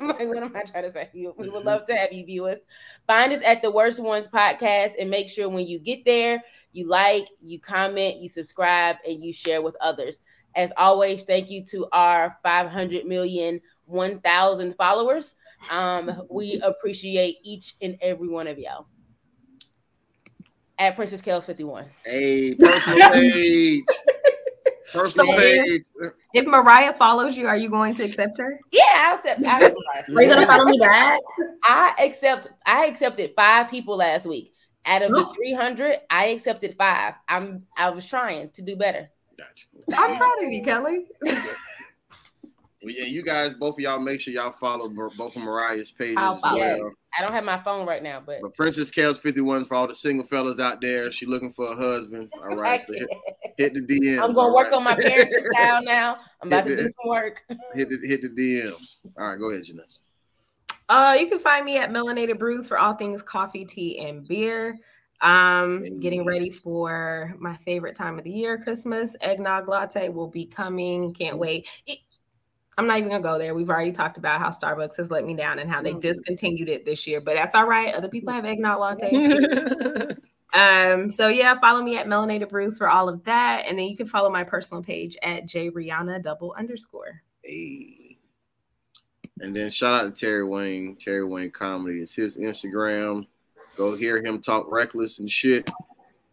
[0.00, 1.10] Like, what am I trying to say?
[1.12, 2.58] We would love to have you view us.
[3.06, 6.42] Find us at the Worst Ones podcast and make sure when you get there,
[6.72, 10.20] you like, you comment, you subscribe, and you share with others.
[10.54, 15.34] As always, thank you to our 500 million, 1,000 followers.
[15.70, 18.86] Um, we appreciate each and every one of y'all.
[20.78, 21.86] At Princess Kels 51.
[22.04, 23.84] Hey, personal page.
[24.92, 25.82] Personal So- page.
[26.32, 28.58] If Mariah follows you, are you going to accept her?
[28.72, 29.44] Yeah, I'll accept.
[29.44, 29.64] I,
[30.16, 31.18] Are you gonna follow me back?
[31.64, 32.48] I accept.
[32.66, 34.52] I accepted five people last week.
[34.86, 37.14] Out of the 300, I accepted five.
[37.28, 37.66] I'm.
[37.76, 39.10] I was trying to do better.
[39.36, 39.66] Gotcha.
[40.00, 41.06] I'm proud of you, Kelly.
[42.82, 46.16] Well, yeah, you guys, both of y'all, make sure y'all follow both of Mariah's pages.
[46.18, 46.58] I'll as follow.
[46.58, 46.78] well.
[46.78, 46.94] Yes.
[47.18, 49.94] I don't have my phone right now, but But Princess Kels 51 for all the
[49.94, 51.10] single fellas out there.
[51.12, 52.32] She looking for a husband.
[52.42, 52.80] All right.
[52.80, 53.08] So hit,
[53.58, 54.22] hit the DM.
[54.22, 56.16] I'm gonna work on my parenting style now.
[56.40, 57.42] I'm about to do some work.
[57.74, 58.98] hit the hit the DMs.
[59.18, 59.98] All right, go ahead, Janessa.
[60.88, 64.78] Uh, you can find me at Melanated Brews for all things coffee, tea, and beer.
[65.20, 69.16] Um, getting ready for my favorite time of the year, Christmas.
[69.20, 71.12] Eggnog latte will be coming.
[71.12, 71.68] Can't wait.
[71.86, 71.98] It-
[72.80, 73.54] I'm not even gonna go there.
[73.54, 76.86] We've already talked about how Starbucks has let me down and how they discontinued it
[76.86, 77.94] this year, but that's all right.
[77.94, 80.16] Other people have eggnog lattes.
[80.54, 83.98] um, so yeah, follow me at Melanated Brews for all of that, and then you
[83.98, 87.20] can follow my personal page at J Rihanna double underscore.
[87.44, 88.16] Hey.
[89.40, 90.96] And then shout out to Terry Wayne.
[90.96, 93.26] Terry Wayne Comedy is his Instagram.
[93.76, 95.70] Go hear him talk reckless and shit.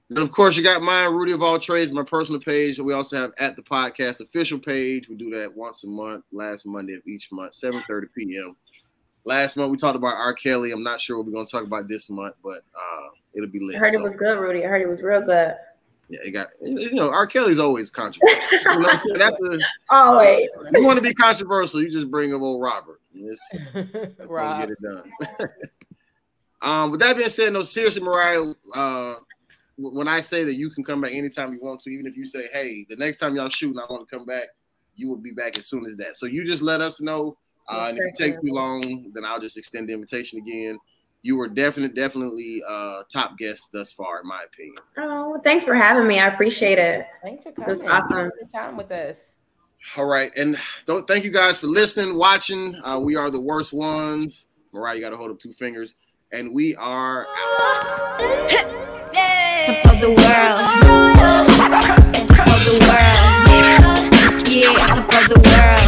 [0.10, 2.80] And of course, you got mine, Rudy of All Trades, my personal page.
[2.80, 5.10] We also have at the podcast official page.
[5.10, 8.56] We do that once a month, last Monday of each month, 7:30 p.m.
[9.26, 10.34] Last month we talked about R.
[10.34, 10.72] Kelly.
[10.72, 13.76] I'm not sure what we're gonna talk about this month, but uh it'll be lit.
[13.76, 14.64] I heard it was good, Rudy.
[14.64, 15.56] I heard it was real good.
[16.08, 17.28] yeah, it got you know, R.
[17.28, 18.60] Kelly's always controversial.
[18.62, 20.48] you know, that's the, Always.
[20.74, 23.02] you want to be controversial, you just bring up old Robert.
[23.14, 24.62] And it's- Let's Rob.
[24.62, 25.12] get it done.
[26.62, 29.26] um, with that being said, no, seriously, Mariah, uh, w-
[29.78, 32.26] when I say that you can come back anytime you want to, even if you
[32.26, 34.48] say, hey, the next time y'all shoot and I want to come back,
[34.96, 36.18] you will be back as soon as that.
[36.18, 37.38] So you just let us know.
[37.70, 40.80] Uh, and if it takes too long, then I'll just extend the invitation again.
[41.22, 44.76] You were definitely, definitely uh, top guest thus far, in my opinion.
[44.98, 46.20] Oh, thanks for having me.
[46.20, 47.06] I appreciate it.
[47.24, 47.70] Thanks for coming.
[47.70, 47.92] It coming.
[47.92, 48.32] was awesome.
[48.40, 49.36] This time with us.
[49.96, 52.76] All right, and don't thank you guys for listening, watching.
[52.84, 54.46] Uh, we are the worst ones.
[54.74, 55.96] Mariah, you got to hold up two fingers,
[56.32, 58.94] and we are out.
[59.14, 60.18] Top of the world.
[62.28, 64.48] Top of the world.
[64.48, 65.87] Yeah, top of the world.